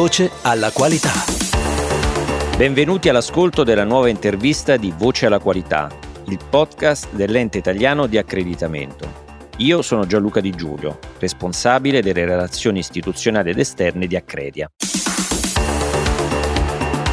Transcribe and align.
Voce 0.00 0.30
alla 0.40 0.70
qualità. 0.70 1.12
Benvenuti 2.56 3.10
all'ascolto 3.10 3.64
della 3.64 3.84
nuova 3.84 4.08
intervista 4.08 4.78
di 4.78 4.94
Voce 4.96 5.26
alla 5.26 5.40
qualità, 5.40 5.90
il 6.28 6.38
podcast 6.48 7.12
dell'ente 7.12 7.58
italiano 7.58 8.06
di 8.06 8.16
accreditamento. 8.16 9.06
Io 9.58 9.82
sono 9.82 10.06
Gianluca 10.06 10.40
Di 10.40 10.52
Giulio, 10.52 10.98
responsabile 11.18 12.00
delle 12.00 12.24
relazioni 12.24 12.78
istituzionali 12.78 13.50
ed 13.50 13.58
esterne 13.58 14.06
di 14.06 14.16
Accredia. 14.16 14.70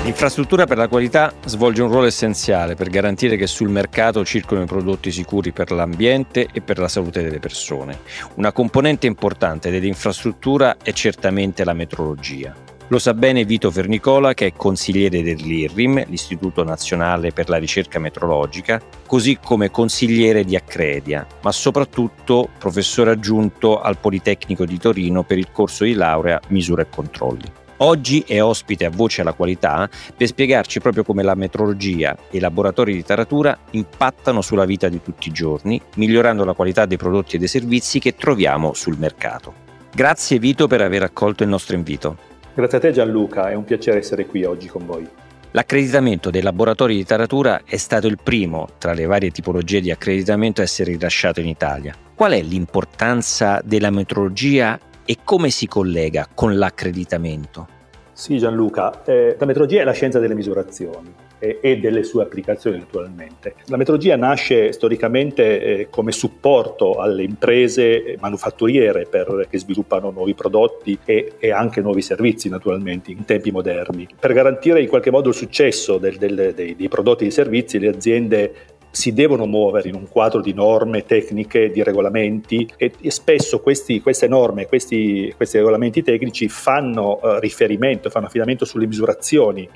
L'infrastruttura 0.05 0.65
per 0.65 0.77
la 0.77 0.87
qualità 0.87 1.33
svolge 1.43 1.81
un 1.81 1.89
ruolo 1.89 2.05
essenziale 2.05 2.75
per 2.75 2.89
garantire 2.89 3.35
che 3.35 3.47
sul 3.47 3.67
mercato 3.67 4.23
circolino 4.23 4.65
prodotti 4.65 5.11
sicuri 5.11 5.51
per 5.51 5.71
l'ambiente 5.71 6.47
e 6.53 6.61
per 6.61 6.79
la 6.79 6.87
salute 6.87 7.21
delle 7.21 7.39
persone. 7.39 7.99
Una 8.35 8.53
componente 8.53 9.07
importante 9.07 9.69
dell'infrastruttura 9.71 10.77
è 10.81 10.93
certamente 10.93 11.65
la 11.65 11.73
metrologia. 11.73 12.66
Lo 12.89 12.99
sa 12.99 13.13
bene 13.13 13.43
Vito 13.43 13.69
Vernicola, 13.69 14.33
che 14.33 14.45
è 14.45 14.53
consigliere 14.53 15.21
dell'IRRIM, 15.21 16.05
l'Istituto 16.07 16.63
Nazionale 16.63 17.33
per 17.33 17.49
la 17.49 17.57
Ricerca 17.57 17.99
Metrologica, 17.99 18.81
così 19.05 19.39
come 19.43 19.69
consigliere 19.69 20.45
di 20.45 20.55
Accredia, 20.55 21.27
ma 21.41 21.51
soprattutto 21.51 22.47
professore 22.57 23.11
aggiunto 23.11 23.81
al 23.81 23.97
Politecnico 23.97 24.63
di 24.63 24.77
Torino 24.77 25.23
per 25.23 25.37
il 25.37 25.51
corso 25.51 25.83
di 25.83 25.95
laurea 25.95 26.39
Misura 26.47 26.83
e 26.83 26.87
Controlli. 26.89 27.51
Oggi 27.79 28.23
è 28.25 28.41
ospite 28.41 28.85
a 28.85 28.89
Voce 28.89 29.19
alla 29.19 29.33
Qualità 29.33 29.89
per 30.15 30.27
spiegarci 30.27 30.79
proprio 30.79 31.03
come 31.03 31.23
la 31.23 31.35
metrologia 31.35 32.15
e 32.31 32.37
i 32.37 32.39
laboratori 32.39 32.93
di 32.93 33.03
taratura 33.03 33.57
impattano 33.71 34.39
sulla 34.39 34.65
vita 34.65 34.87
di 34.87 35.01
tutti 35.03 35.27
i 35.27 35.33
giorni, 35.33 35.79
migliorando 35.95 36.45
la 36.45 36.53
qualità 36.53 36.85
dei 36.85 36.95
prodotti 36.95 37.35
e 37.35 37.39
dei 37.39 37.49
servizi 37.49 37.99
che 37.99 38.15
troviamo 38.15 38.73
sul 38.73 38.97
mercato. 38.97 39.65
Grazie 39.93 40.39
Vito 40.39 40.67
per 40.67 40.79
aver 40.79 41.03
accolto 41.03 41.43
il 41.43 41.49
nostro 41.49 41.75
invito. 41.75 42.35
Grazie 42.57 42.77
a 42.79 42.81
te 42.81 42.91
Gianluca, 42.91 43.51
è 43.51 43.53
un 43.53 43.65
piacere 43.65 43.99
essere 43.99 44.25
qui 44.25 44.43
oggi 44.43 44.67
con 44.67 44.83
voi. 44.83 45.07
L'accreditamento 45.51 46.31
dei 46.31 46.41
laboratori 46.41 46.95
di 46.95 47.05
taratura 47.05 47.61
è 47.63 47.77
stato 47.77 48.07
il 48.07 48.17
primo 48.17 48.67
tra 48.79 48.93
le 48.93 49.05
varie 49.05 49.29
tipologie 49.29 49.79
di 49.79 49.91
accreditamento 49.91 50.61
a 50.61 50.63
essere 50.63 50.93
rilasciato 50.93 51.39
in 51.39 51.45
Italia. 51.49 51.93
Qual 52.15 52.31
è 52.31 52.41
l'importanza 52.41 53.61
della 53.63 53.91
metrologia 53.91 54.79
e 55.05 55.17
come 55.23 55.51
si 55.51 55.67
collega 55.67 56.27
con 56.33 56.57
l'accreditamento? 56.57 57.67
Sì 58.11 58.39
Gianluca, 58.39 59.03
eh, 59.05 59.35
la 59.37 59.45
metrologia 59.45 59.81
è 59.81 59.83
la 59.83 59.93
scienza 59.93 60.17
delle 60.17 60.33
misurazioni 60.33 61.26
e, 61.39 61.77
delle 61.79 62.03
sue 62.03 62.23
applicazioni 62.23 62.77
naturalmente. 62.77 63.55
La 63.65 63.77
metrologia 63.77 64.15
nasce 64.15 64.71
storicamente 64.71 65.61
eh, 65.61 65.87
come 65.89 66.11
supporto 66.11 66.95
alle 66.95 67.23
imprese 67.23 68.17
manufatturiere 68.19 69.05
per, 69.05 69.47
che 69.49 69.57
sviluppano 69.59 70.11
nuovi 70.11 70.33
prodotti 70.33 70.97
e, 71.05 71.33
e, 71.39 71.51
anche 71.51 71.81
nuovi 71.81 72.01
servizi 72.01 72.49
naturalmente 72.49 73.11
in 73.11 73.25
tempi 73.25 73.51
moderni. 73.51 74.07
Per 74.19 74.33
garantire 74.33 74.81
in 74.81 74.87
qualche 74.87 75.11
modo 75.11 75.29
il 75.29 75.35
successo 75.35 75.97
del, 75.97 76.17
del, 76.17 76.53
dei, 76.55 76.75
dei 76.75 76.87
prodotti 76.87 77.23
e 77.23 77.27
dei 77.27 77.31
servizi 77.31 77.79
le 77.79 77.87
aziende 77.87 78.53
si 78.89 79.13
devono 79.13 79.45
muovere 79.45 79.89
in 79.89 79.95
un 79.95 80.07
quadro 80.07 80.41
di 80.41 80.53
norme 80.53 81.05
tecniche, 81.05 81.69
di 81.69 81.83
regolamenti 81.83 82.67
e, 82.77 82.91
e 82.99 83.11
spesso 83.11 83.59
questi, 83.59 84.01
queste 84.01 84.27
norme, 84.27 84.65
questi, 84.65 85.31
questi, 85.35 85.57
regolamenti 85.57 86.01
tecnici 86.01 86.47
fanno 86.47 87.19
uh, 87.21 87.37
riferimento, 87.39 88.09
fanno 88.09 88.25
affidamento 88.25 88.65
sulle 88.65 88.87
misurazioni 88.87 89.69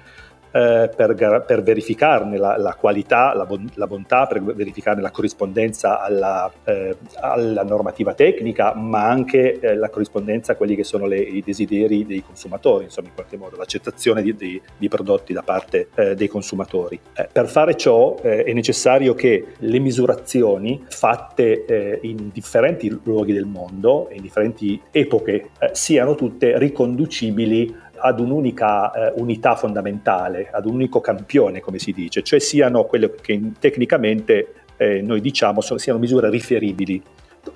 eh, 0.51 0.89
per, 0.93 1.43
per, 1.45 1.63
verificarne 1.63 2.37
la, 2.37 2.57
la 2.57 2.75
qualità, 2.75 3.33
la, 3.33 3.45
bon, 3.45 3.69
la, 3.75 3.87
bontà, 3.87 4.27
per 4.27 4.43
verificarne 4.43 5.01
la 5.01 5.11
corrispondenza 5.11 6.01
alla, 6.01 6.51
eh, 6.65 6.97
alla 7.19 7.63
normativa 7.63 8.13
tecnica, 8.13 8.73
ma 8.75 9.07
anche 9.07 9.59
eh, 9.59 9.75
la 9.75 9.89
corrispondenza 9.89 10.51
a 10.51 10.55
quelli 10.55 10.75
che 10.75 10.83
sono 10.83 11.05
le, 11.05 11.17
i 11.19 11.41
desideri 11.41 12.05
dei 12.05 12.23
consumatori, 12.23 12.85
insomma 12.85 13.07
in 13.07 13.13
qualche 13.13 13.37
modo 13.37 13.55
l'accettazione 13.55 14.21
di, 14.21 14.35
di, 14.35 14.61
di 14.77 14.87
prodotti 14.89 15.33
da 15.33 15.41
parte 15.41 15.87
eh, 15.95 16.15
dei 16.15 16.27
consumatori. 16.27 16.99
Eh, 17.13 17.29
per 17.31 17.47
fare 17.47 17.75
ciò 17.75 18.19
è 18.21 18.51
necessario 18.51 19.13
che 19.13 19.53
le 19.57 19.79
misurazioni 19.79 20.83
fatte 20.89 21.99
in 22.01 22.29
differenti 22.31 22.99
luoghi 23.03 23.33
del 23.33 23.45
mondo, 23.45 24.09
in 24.11 24.21
differenti 24.21 24.79
epoche, 24.91 25.49
siano 25.71 26.15
tutte 26.15 26.57
riconducibili 26.57 27.89
ad 28.01 28.19
un'unica 28.19 28.91
eh, 28.91 29.13
unità 29.17 29.55
fondamentale, 29.55 30.49
ad 30.51 30.65
un 30.65 30.73
unico 30.73 30.99
campione, 30.99 31.59
come 31.59 31.79
si 31.79 31.91
dice, 31.91 32.23
cioè 32.23 32.39
siano 32.39 32.83
quelle 32.85 33.13
che 33.21 33.39
tecnicamente 33.59 34.53
eh, 34.77 35.01
noi 35.01 35.21
diciamo 35.21 35.61
sono, 35.61 35.79
siano 35.79 35.99
misure 35.99 36.29
riferibili, 36.29 37.01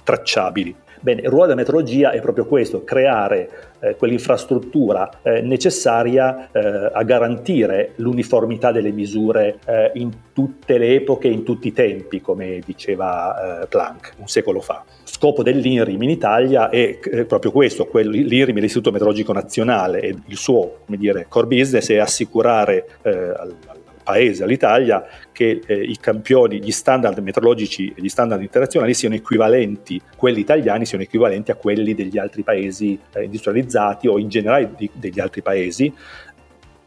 tracciabili. 0.03 0.75
Bene, 1.06 1.22
il 1.22 1.29
ruolo 1.29 1.46
della 1.46 1.57
metrologia 1.57 2.09
è 2.09 2.19
proprio 2.19 2.47
questo, 2.47 2.84
creare 2.84 3.50
eh, 3.79 3.96
quell'infrastruttura 3.96 5.22
eh, 5.22 5.41
necessaria 5.41 6.50
eh, 6.51 6.90
a 6.91 7.03
garantire 7.03 7.91
l'uniformità 7.97 8.72
delle 8.72 8.91
misure 8.91 9.59
eh, 9.68 9.91
in 9.95 10.09
tutte 10.34 10.79
le 10.79 10.95
epoche, 10.95 11.28
in 11.28 11.44
tutti 11.44 11.68
i 11.68 11.74
tempi, 11.74 12.22
come 12.22 12.59
diceva 12.66 13.62
eh, 13.62 13.68
Planck 13.68 14.13
un 14.18 14.28
secolo 14.28 14.62
fa. 14.62 14.84
Scopo 15.03 15.44
dell'INRIM 15.44 16.01
in 16.01 16.09
Italia 16.09 16.69
è 16.69 16.97
eh, 17.03 17.25
proprio 17.25 17.51
questo, 17.51 17.88
l'INRIM 17.94 18.57
è 18.57 18.62
l'Istituto 18.62 18.90
Meteorologico 18.90 19.31
Nazionale 19.31 20.00
e 20.00 20.16
il 20.25 20.38
suo 20.38 20.78
dire, 20.88 21.28
core 21.29 21.45
business 21.45 21.91
è 21.91 21.97
assicurare 21.97 22.88
al, 23.03 23.56
paese, 24.06 24.44
all'Italia, 24.44 25.04
che 25.32 25.62
eh, 25.66 25.82
i 25.82 25.98
campioni, 26.00 26.62
gli 26.62 26.72
standard 26.72 27.18
meteorologici 27.18 27.94
e 27.98 28.02
gli 28.02 28.08
standard 28.08 28.42
internazionali 28.42 28.94
siano 28.94 29.16
equivalenti, 29.16 30.00
quelli 30.16 30.40
italiani 30.40 30.86
siano 30.86 31.04
equivalenti 31.04 31.50
a 31.52 31.56
quelli 31.56 31.96
degli 31.96 32.18
altri 32.18 32.44
paesi 32.44 32.98
eh, 33.14 33.24
industrializzati 33.24 34.08
o 34.08 34.20
in 34.20 34.30
generale 34.30 34.72
di, 34.78 34.90
degli 34.94 35.20
altri 35.20 35.42
paesi, 35.42 35.92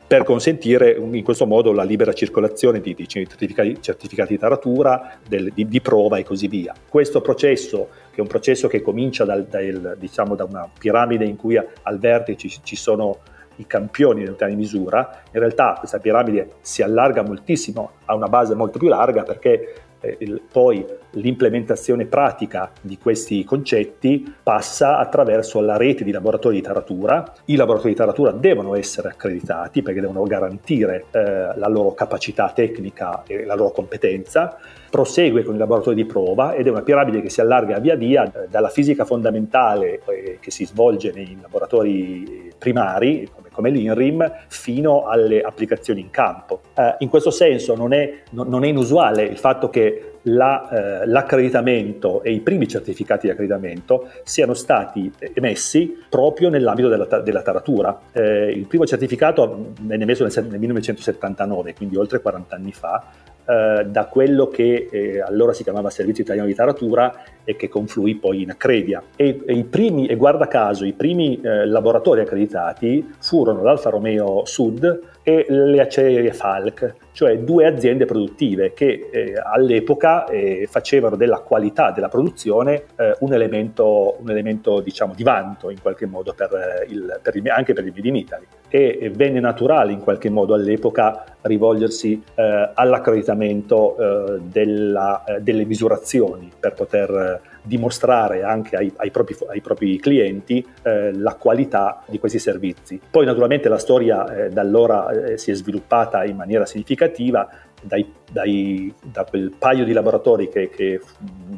per 0.09 0.25
consentire 0.25 0.97
in 0.99 1.23
questo 1.23 1.45
modo 1.45 1.71
la 1.71 1.83
libera 1.83 2.15
circolazione 2.15 2.81
di, 2.81 2.95
di 2.95 3.06
certificati, 3.06 3.77
certificati, 3.79 4.33
di 4.33 4.39
taratura, 4.39 5.19
del, 5.29 5.53
di, 5.53 5.69
di, 5.69 5.81
prova 5.83 6.17
e 6.17 6.25
così 6.25 6.49
via. 6.49 6.75
Questo 6.89 7.21
processo, 7.21 7.89
che 8.11 8.17
è 8.17 8.21
un 8.23 8.27
processo 8.27 8.69
che 8.69 8.81
comincia 8.81 9.27
dal, 9.27 9.45
dal, 9.45 9.97
diciamo, 9.99 10.35
da 10.35 10.45
una 10.45 10.67
piramide 10.79 11.27
in 11.27 11.37
cui 11.37 11.59
al 11.59 11.99
vertice 11.99 12.49
ci, 12.49 12.61
ci 12.62 12.75
sono 12.75 13.19
i 13.58 13.66
campioni 13.66 14.20
dell'unità 14.20 14.46
di 14.46 14.56
misura, 14.56 15.22
in 15.30 15.38
realtà 15.38 15.76
questa 15.78 15.98
piramide 15.98 16.56
si 16.60 16.82
allarga 16.82 17.22
moltissimo, 17.22 17.91
ha 18.06 18.14
una 18.14 18.28
base 18.28 18.54
molto 18.54 18.78
più 18.78 18.88
larga 18.88 19.22
perché 19.22 19.86
eh, 20.00 20.16
il, 20.20 20.41
poi 20.50 20.84
l'implementazione 21.12 22.06
pratica 22.06 22.70
di 22.80 22.98
questi 22.98 23.44
concetti 23.44 24.34
passa 24.42 24.98
attraverso 24.98 25.60
la 25.60 25.76
rete 25.76 26.04
di 26.04 26.12
laboratori 26.12 26.56
di 26.56 26.62
taratura. 26.62 27.32
I 27.46 27.56
laboratori 27.56 27.91
di 27.91 27.98
taratura 27.98 28.30
devono 28.30 28.74
essere 28.74 29.08
accreditati 29.08 29.82
perché 29.82 30.00
devono 30.00 30.22
garantire 30.25 31.06
eh, 31.10 31.20
la 31.56 31.69
loro 31.69 31.94
capacità 31.94 32.50
tecnica 32.54 33.22
e 33.26 33.44
la 33.44 33.54
loro 33.54 33.70
competenza. 33.70 34.56
Prosegue 34.91 35.43
con 35.43 35.54
i 35.54 35.59
laboratori 35.59 35.97
di 35.97 36.04
prova 36.04 36.54
ed 36.54 36.66
è 36.66 36.71
una 36.71 36.82
piramide 36.82 37.21
che 37.21 37.31
si 37.31 37.41
allarga 37.41 37.78
via 37.78 37.94
via 37.94 38.25
eh, 38.25 38.49
dalla 38.49 38.69
fisica 38.69 39.04
fondamentale 39.04 40.00
eh, 40.06 40.38
che 40.41 40.50
si 40.50 40.65
svolge 40.65 41.12
nei 41.12 41.37
laboratori 41.41 42.53
primari, 42.59 43.28
come 43.34 43.49
come 43.59 43.71
l'INRIM 43.71 44.32
fino 44.47 45.09
alle 45.09 45.41
applicazioni 45.41 46.00
in 46.00 46.10
campo. 46.10 46.60
Eh, 46.75 46.94
in 46.99 47.09
questo 47.09 47.32
senso 47.32 47.75
non 47.75 47.93
è, 47.93 48.22
non 48.31 48.62
è, 48.62 48.69
inusuale 48.69 49.25
il 49.25 49.37
fatto 49.37 49.69
che 49.69 50.19
la, 50.22 51.00
eh, 51.03 51.06
l'accreditamento 51.09 52.22
e 52.22 52.31
i 52.31 52.38
primi 52.38 52.69
certificati 52.69 53.26
di 53.26 53.32
accreditamento 53.32 54.10
siano 54.22 54.55
stati 54.55 55.10
emessi 55.34 56.05
proprio 56.09 56.50
nell'ambito 56.50 56.87
della, 56.87 57.06
della 57.19 57.43
taratura. 57.43 57.99
Eh, 58.12 58.53
il 58.53 58.66
primo 58.69 58.87
certificato 58.87 59.72
venne 59.81 60.05
emesso 60.05 60.22
nel, 60.22 60.32
nel 60.49 60.60
1979, 60.60 61.75
quindi 61.75 61.97
oltre 61.97 62.20
40 62.20 62.55
anni 62.55 62.70
fa, 62.70 63.06
eh, 63.49 63.87
da 63.87 64.05
quello 64.05 64.49
che 64.49 64.89
eh, 64.91 65.21
allora 65.23 65.55
si 65.55 65.62
chiamava 65.62 65.89
Servizio 65.89 66.23
Italiano 66.23 66.47
di 66.47 66.55
Taratura 66.55 67.23
e 67.45 67.56
che 67.56 67.71
confluì 67.71 68.17
poi 68.17 68.43
in 68.43 68.50
Accredia. 68.50 69.03
E, 69.17 69.41
e, 69.47 69.65
primi, 69.65 70.06
e 70.06 70.17
guarda 70.17 70.47
caso, 70.49 70.85
i 70.85 70.93
primi 70.93 71.41
eh, 71.41 71.65
laboratori 71.67 72.21
accreditati 72.21 73.15
furono 73.19 73.62
l'Alfa 73.62 73.89
Romeo 73.89 74.45
Sud 74.45 75.00
e 75.28 75.44
le 75.46 75.78
acciaierie 75.78 76.32
Falk, 76.32 76.94
cioè 77.12 77.36
due 77.36 77.66
aziende 77.66 78.06
produttive 78.06 78.72
che 78.72 79.10
eh, 79.12 79.34
all'epoca 79.34 80.25
eh, 80.25 80.66
facevano 80.70 81.16
della 81.16 81.40
qualità 81.40 81.90
della 81.90 82.08
produzione 82.08 82.84
eh, 82.96 83.14
un 83.20 83.34
elemento, 83.34 84.16
un 84.20 84.30
elemento 84.30 84.80
diciamo, 84.80 85.12
di 85.14 85.22
vanto 85.22 85.69
in 85.69 85.82
qualche 85.82 86.06
modo 86.06 86.32
per 86.32 86.50
eh, 86.54 86.86
il, 86.88 87.20
per 87.20 87.36
il, 87.36 87.46
anche 87.50 87.75
per 87.75 87.84
il 87.84 87.92
Made 87.94 88.08
in 88.08 88.16
Italy. 88.16 88.46
E 88.70 89.10
venne 89.14 89.38
naturale 89.38 89.92
in 89.92 90.00
qualche 90.00 90.30
modo 90.30 90.54
all'epoca 90.54 91.22
rivolgersi 91.42 92.22
eh, 92.34 92.70
all'accreditamento 92.72 93.96
eh, 93.98 94.40
della, 94.40 95.25
delle 95.40 95.66
misurazioni 95.66 96.50
per 96.58 96.72
poter 96.72 97.40
dimostrare 97.62 98.43
anche 98.43 98.76
ai, 98.76 98.93
ai, 98.96 99.10
propri, 99.10 99.37
ai 99.49 99.60
propri, 99.60 99.99
clienti 99.99 100.66
eh, 100.82 101.12
la 101.14 101.34
qualità 101.34 102.02
di 102.06 102.19
questi 102.19 102.38
servizi. 102.38 103.00
Poi 103.10 103.25
naturalmente 103.25 103.69
la 103.69 103.78
storia 103.78 104.44
eh, 104.44 104.49
da 104.49 104.60
allora 104.60 105.10
eh, 105.10 105.38
si 105.38 105.50
è 105.50 105.55
sviluppata 105.55 106.25
in 106.25 106.37
maniera 106.37 106.66
significativa 106.66 107.49
dai, 107.82 108.12
dai, 108.31 108.93
da 109.02 109.25
quel 109.25 109.52
paio 109.56 109.84
di 109.84 109.93
laboratori 109.93 110.49
che, 110.49 110.69
che, 110.69 111.00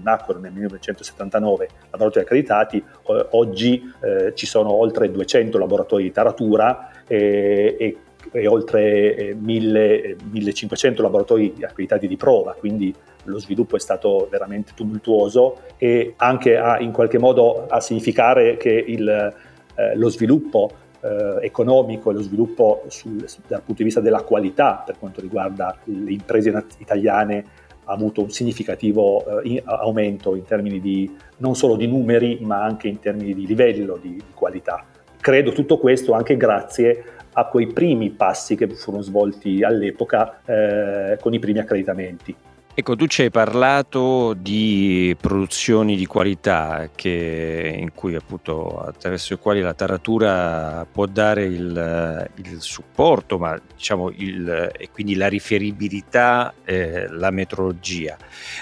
nacquero 0.02 0.38
nel 0.38 0.52
1979, 0.52 1.68
laboratori 1.90 2.24
accreditati, 2.24 2.82
oggi 3.30 3.92
eh, 4.00 4.32
ci 4.34 4.46
sono 4.46 4.72
oltre 4.72 5.10
200 5.10 5.58
laboratori 5.58 6.04
di 6.04 6.12
taratura 6.12 6.90
e, 7.06 7.76
e, 7.78 7.96
e 8.32 8.46
oltre 8.46 9.34
1000, 9.38 10.16
1500 10.30 11.02
laboratori 11.02 11.54
accreditati 11.60 12.06
di 12.06 12.16
prova, 12.16 12.54
quindi 12.54 12.94
lo 13.24 13.38
sviluppo 13.38 13.76
è 13.76 13.80
stato 13.80 14.28
veramente 14.30 14.72
tumultuoso 14.74 15.60
e 15.76 16.14
anche 16.16 16.56
a, 16.56 16.78
in 16.80 16.92
qualche 16.92 17.18
modo 17.18 17.66
a 17.66 17.80
significare 17.80 18.56
che 18.56 18.70
il, 18.70 19.08
eh, 19.08 19.96
lo 19.96 20.08
sviluppo 20.08 20.70
eh, 21.00 21.38
economico 21.40 22.10
e 22.10 22.14
lo 22.14 22.22
sviluppo 22.22 22.84
sul, 22.88 23.24
dal 23.46 23.62
punto 23.62 23.74
di 23.82 23.84
vista 23.84 24.00
della 24.00 24.22
qualità 24.22 24.82
per 24.84 24.98
quanto 24.98 25.20
riguarda 25.20 25.76
le 25.84 26.12
imprese 26.12 26.66
italiane 26.78 27.44
ha 27.84 27.92
avuto 27.92 28.22
un 28.22 28.30
significativo 28.30 29.40
eh, 29.42 29.62
aumento 29.64 30.34
in 30.34 30.44
termini 30.44 30.80
di 30.80 31.10
non 31.38 31.56
solo 31.56 31.76
di 31.76 31.86
numeri 31.86 32.38
ma 32.40 32.62
anche 32.62 32.88
in 32.88 32.98
termini 32.98 33.34
di 33.34 33.46
livello 33.46 33.96
di, 33.96 34.14
di 34.14 34.32
qualità. 34.34 34.84
Credo 35.20 35.52
tutto 35.52 35.78
questo 35.78 36.12
anche 36.12 36.36
grazie 36.36 37.04
a 37.32 37.46
quei 37.46 37.68
primi 37.68 38.10
passi 38.10 38.56
che 38.56 38.68
furono 38.68 39.02
svolti 39.02 39.62
all'epoca 39.62 40.40
eh, 40.44 41.18
con 41.20 41.32
i 41.34 41.38
primi 41.38 41.58
accreditamenti. 41.58 42.34
Ecco, 42.72 42.94
tu 42.94 43.08
ci 43.08 43.22
hai 43.22 43.30
parlato 43.30 44.32
di 44.32 45.14
produzioni 45.20 45.96
di 45.96 46.06
qualità 46.06 46.88
che, 46.94 47.90
cui 47.92 48.14
appunto 48.14 48.78
attraverso 48.78 49.34
le 49.34 49.40
quali 49.40 49.60
la 49.60 49.74
taratura 49.74 50.86
può 50.90 51.06
dare 51.06 51.44
il, 51.44 52.30
il 52.36 52.60
supporto, 52.60 53.38
ma 53.38 53.60
diciamo 53.76 54.10
il, 54.16 54.70
e 54.78 54.88
quindi 54.92 55.16
la 55.16 55.26
riferibilità, 55.26 56.54
eh, 56.64 57.08
la 57.08 57.30
metrologia. 57.30 58.16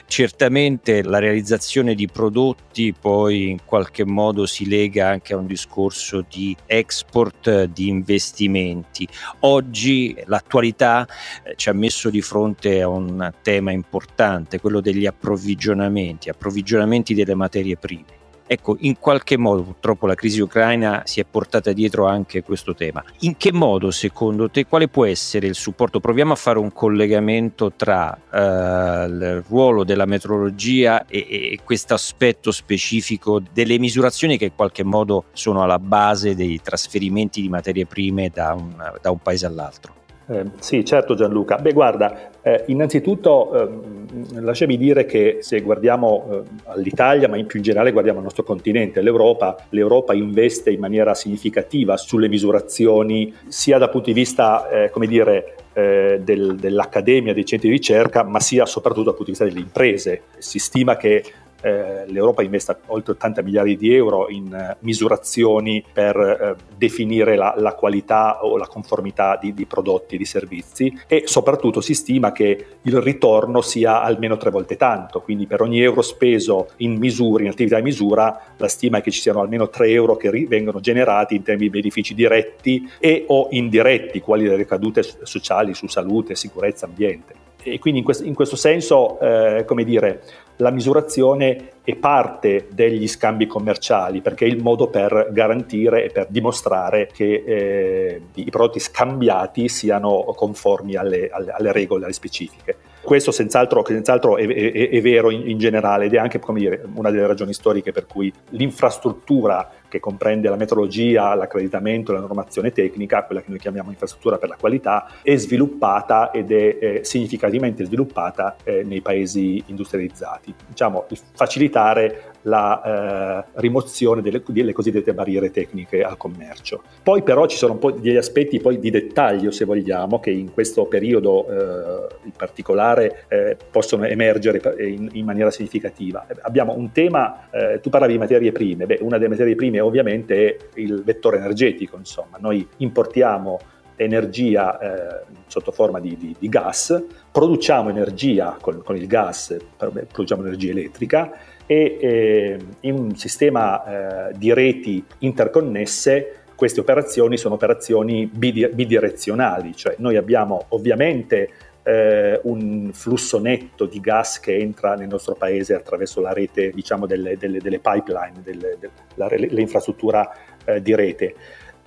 Certamente 0.06 1.02
la 1.02 1.18
realizzazione 1.18 1.94
di 1.94 2.08
prodotti 2.08 2.94
poi 2.98 3.50
in 3.50 3.58
qualche 3.66 4.06
modo 4.06 4.46
si 4.46 4.66
lega 4.66 5.06
anche 5.06 5.34
a 5.34 5.36
un 5.36 5.46
discorso 5.46 6.24
di 6.26 6.56
export 6.64 7.64
di 7.64 7.88
investimenti. 7.88 9.06
Oggi 9.40 10.16
l'attualità 10.24 11.06
eh, 11.44 11.54
ci 11.56 11.68
ha 11.68 11.74
messo 11.74 12.08
di 12.08 12.22
fronte 12.22 12.80
a 12.80 12.88
un 12.88 13.30
tema 13.42 13.70
importante 13.70 13.96
importante, 13.98 14.60
quello 14.60 14.80
degli 14.80 15.06
approvvigionamenti, 15.06 16.28
approvvigionamenti 16.28 17.14
delle 17.14 17.34
materie 17.34 17.76
prime. 17.76 18.16
Ecco, 18.50 18.76
in 18.80 18.98
qualche 18.98 19.36
modo 19.36 19.62
purtroppo 19.62 20.06
la 20.06 20.14
crisi 20.14 20.40
ucraina 20.40 21.02
si 21.04 21.20
è 21.20 21.26
portata 21.26 21.72
dietro 21.72 22.06
anche 22.06 22.42
questo 22.42 22.74
tema. 22.74 23.04
In 23.20 23.36
che 23.36 23.52
modo, 23.52 23.90
secondo 23.90 24.48
te, 24.48 24.64
quale 24.64 24.88
può 24.88 25.04
essere 25.04 25.46
il 25.48 25.54
supporto? 25.54 26.00
Proviamo 26.00 26.32
a 26.32 26.36
fare 26.36 26.58
un 26.58 26.72
collegamento 26.72 27.72
tra 27.76 28.16
eh, 28.16 29.04
il 29.06 29.44
ruolo 29.46 29.84
della 29.84 30.06
metrologia 30.06 31.04
e, 31.06 31.26
e 31.28 31.58
questo 31.62 31.92
aspetto 31.92 32.50
specifico 32.50 33.42
delle 33.52 33.78
misurazioni 33.78 34.38
che 34.38 34.46
in 34.46 34.54
qualche 34.54 34.84
modo 34.84 35.24
sono 35.32 35.62
alla 35.62 35.78
base 35.78 36.34
dei 36.34 36.58
trasferimenti 36.62 37.42
di 37.42 37.50
materie 37.50 37.84
prime 37.84 38.30
da 38.32 38.54
un, 38.54 38.74
da 39.02 39.10
un 39.10 39.18
paese 39.18 39.44
all'altro. 39.44 39.97
Eh, 40.30 40.44
sì, 40.58 40.84
certo 40.84 41.14
Gianluca. 41.14 41.56
Beh, 41.56 41.72
guarda, 41.72 42.30
eh, 42.42 42.64
innanzitutto 42.66 43.54
eh, 43.54 44.40
lasciami 44.40 44.76
dire 44.76 45.06
che 45.06 45.38
se 45.40 45.62
guardiamo 45.62 46.28
eh, 46.30 46.42
all'Italia, 46.64 47.28
ma 47.28 47.38
in 47.38 47.46
più 47.46 47.58
in 47.58 47.64
generale 47.64 47.92
guardiamo 47.92 48.18
al 48.18 48.24
nostro 48.24 48.42
continente, 48.42 49.00
l'Europa, 49.00 49.56
l'Europa 49.70 50.12
investe 50.12 50.70
in 50.70 50.80
maniera 50.80 51.14
significativa 51.14 51.96
sulle 51.96 52.28
misurazioni, 52.28 53.34
sia 53.48 53.78
dal 53.78 53.88
punto 53.88 54.08
di 54.08 54.12
vista, 54.12 54.68
eh, 54.68 54.90
come 54.90 55.06
dire, 55.06 55.54
del, 55.78 56.56
dell'accademia, 56.56 57.32
dei 57.32 57.44
centri 57.44 57.68
di 57.68 57.76
ricerca, 57.76 58.24
ma 58.24 58.40
sia 58.40 58.66
soprattutto 58.66 59.04
dal 59.04 59.14
punto 59.14 59.30
di 59.30 59.38
vista 59.38 59.44
delle 59.44 59.64
imprese. 59.64 60.22
Si 60.38 60.58
stima 60.58 60.96
che 60.96 61.22
eh, 61.60 62.04
l'Europa 62.06 62.42
investa 62.42 62.78
oltre 62.86 63.12
80 63.12 63.42
miliardi 63.42 63.76
di 63.76 63.94
euro 63.94 64.28
in 64.28 64.52
eh, 64.52 64.76
misurazioni 64.80 65.84
per 65.92 66.16
eh, 66.16 66.56
definire 66.76 67.36
la, 67.36 67.54
la, 67.56 67.74
qualità 67.74 68.44
o 68.44 68.56
la 68.56 68.66
conformità 68.66 69.38
di, 69.40 69.52
di 69.52 69.66
prodotti 69.66 70.14
e 70.14 70.18
di 70.18 70.24
servizi 70.24 71.00
e 71.06 71.22
soprattutto 71.26 71.80
si 71.80 71.94
stima 71.94 72.32
che 72.32 72.66
il 72.82 73.00
ritorno 73.00 73.60
sia 73.60 74.02
almeno 74.02 74.36
tre 74.36 74.50
volte 74.50 74.76
tanto, 74.76 75.20
quindi 75.20 75.46
per 75.46 75.62
ogni 75.62 75.80
euro 75.80 76.02
speso 76.02 76.68
in 76.78 76.96
misure, 76.96 77.44
in 77.44 77.50
attività 77.50 77.76
di 77.76 77.82
misura, 77.82 78.40
la 78.56 78.68
stima 78.68 78.98
è 78.98 79.00
che 79.02 79.10
ci 79.10 79.20
siano 79.20 79.40
almeno 79.40 79.68
3 79.68 79.90
euro 79.90 80.16
che 80.16 80.30
ri- 80.30 80.46
vengono 80.46 80.80
generati 80.80 81.34
in 81.34 81.42
termini 81.42 81.70
di 81.70 81.78
benefici 81.78 82.14
diretti 82.14 82.88
e 82.98 83.24
o 83.28 83.48
indiretti, 83.50 84.20
quali 84.20 84.46
le 84.46 84.56
ricadute 84.56 85.02
sociali 85.22 85.74
su 85.74 85.86
salute, 85.86 86.34
sicurezza, 86.34 86.86
ambiente. 86.86 87.46
E 87.62 87.78
quindi 87.78 88.00
in, 88.00 88.04
questo, 88.04 88.24
in 88.24 88.34
questo 88.34 88.56
senso, 88.56 89.18
eh, 89.20 89.64
come 89.66 89.84
dire, 89.84 90.22
la 90.58 90.70
misurazione 90.70 91.70
è 91.84 91.94
parte 91.94 92.68
degli 92.70 93.06
scambi 93.08 93.46
commerciali 93.46 94.20
perché 94.20 94.44
è 94.44 94.48
il 94.48 94.62
modo 94.62 94.88
per 94.88 95.28
garantire 95.32 96.04
e 96.04 96.10
per 96.10 96.26
dimostrare 96.28 97.08
che 97.12 97.42
eh, 97.46 98.22
i 98.34 98.50
prodotti 98.50 98.78
scambiati 98.78 99.68
siano 99.68 100.24
conformi 100.36 100.96
alle, 100.96 101.30
alle, 101.30 101.50
alle 101.52 101.72
regole, 101.72 102.04
alle 102.04 102.12
specifiche. 102.12 102.76
Questo 103.00 103.30
senz'altro, 103.30 103.84
senz'altro 103.86 104.36
è, 104.36 104.46
è, 104.46 104.90
è, 104.90 105.00
vero 105.00 105.30
in, 105.30 105.48
in, 105.48 105.58
generale 105.58 106.06
ed 106.06 106.14
è 106.14 106.18
anche 106.18 106.40
dire, 106.48 106.84
una 106.94 107.10
delle 107.10 107.26
ragioni 107.26 107.54
storiche 107.54 107.90
per 107.90 108.06
cui 108.06 108.30
l'infrastruttura 108.50 109.70
che 109.88 110.00
comprende 110.00 110.48
la 110.48 110.56
metrologia, 110.56 111.34
l'accreditamento, 111.34 112.12
la 112.12 112.20
normazione 112.20 112.72
tecnica, 112.72 113.24
quella 113.24 113.40
che 113.40 113.50
noi 113.50 113.58
chiamiamo 113.58 113.90
infrastruttura 113.90 114.38
per 114.38 114.48
la 114.48 114.56
qualità, 114.56 115.08
è 115.22 115.34
sviluppata 115.36 116.30
ed 116.30 116.52
è 116.52 116.78
eh, 116.80 117.00
significativamente 117.04 117.84
sviluppata 117.84 118.56
eh, 118.64 118.82
nei 118.84 119.00
paesi 119.00 119.62
industrializzati. 119.66 120.54
Diciamo, 120.66 121.06
facilitare 121.32 122.27
la 122.42 123.44
eh, 123.44 123.60
rimozione 123.60 124.22
delle, 124.22 124.42
delle, 124.46 124.72
cosiddette 124.72 125.12
barriere 125.12 125.50
tecniche 125.50 126.02
al 126.02 126.16
commercio. 126.16 126.82
Poi 127.02 127.22
però 127.22 127.46
ci 127.46 127.56
sono 127.56 127.72
un 127.74 127.78
po' 127.78 127.90
degli 127.90 128.16
aspetti 128.16 128.60
di 128.78 128.90
dettaglio, 128.90 129.50
se 129.50 129.64
vogliamo, 129.64 130.20
che 130.20 130.30
in 130.30 130.52
questo 130.52 130.86
periodo 130.86 131.46
eh, 131.48 132.14
in 132.24 132.32
particolare 132.36 133.24
eh, 133.28 133.56
possono 133.70 134.04
emergere 134.04 134.60
in, 134.84 135.08
in, 135.12 135.24
maniera 135.24 135.50
significativa. 135.50 136.26
Abbiamo 136.42 136.74
un 136.74 136.92
tema, 136.92 137.48
eh, 137.50 137.80
tu 137.80 137.90
parlavi 137.90 138.12
di 138.12 138.18
materie 138.18 138.52
prime, 138.52 138.86
Beh, 138.86 138.98
una 139.00 139.16
delle 139.18 139.30
materie 139.30 139.54
prime 139.54 139.80
ovviamente 139.80 140.46
è 140.46 140.56
il 140.74 141.02
vettore 141.02 141.38
energetico, 141.38 141.96
insomma, 141.96 142.36
noi 142.38 142.66
importiamo 142.78 143.58
energia 143.96 144.78
eh, 144.78 145.24
sotto 145.48 145.72
forma 145.72 145.98
di, 145.98 146.16
di, 146.16 146.36
di, 146.38 146.48
gas, 146.48 147.02
produciamo 147.32 147.88
energia 147.90 148.56
con, 148.60 148.80
con 148.84 148.96
il 148.96 149.06
gas, 149.06 149.56
produciamo 149.76 150.44
energia 150.44 150.70
elettrica 150.70 151.32
e 151.70 151.98
eh, 152.00 152.58
in 152.80 152.94
un 152.94 153.14
sistema 153.16 154.30
eh, 154.30 154.32
di 154.38 154.54
reti 154.54 155.04
interconnesse 155.18 156.32
queste 156.54 156.80
operazioni 156.80 157.36
sono 157.36 157.54
operazioni 157.54 158.26
bidirezionali, 158.26 159.76
cioè 159.76 159.94
noi 159.98 160.16
abbiamo 160.16 160.64
ovviamente 160.70 161.50
eh, 161.84 162.40
un 162.44 162.90
flusso 162.92 163.38
netto 163.38 163.84
di 163.84 164.00
gas 164.00 164.40
che 164.40 164.56
entra 164.56 164.94
nel 164.94 165.08
nostro 165.08 165.34
paese 165.34 165.74
attraverso 165.74 166.20
la 166.20 166.32
rete, 166.32 166.70
diciamo, 166.70 167.06
delle, 167.06 167.36
delle, 167.36 167.60
delle 167.60 167.78
pipeline, 167.78 168.42
delle, 168.42 168.76
dell'infrastruttura 169.14 170.32
eh, 170.64 170.82
di 170.82 170.94
rete 170.94 171.34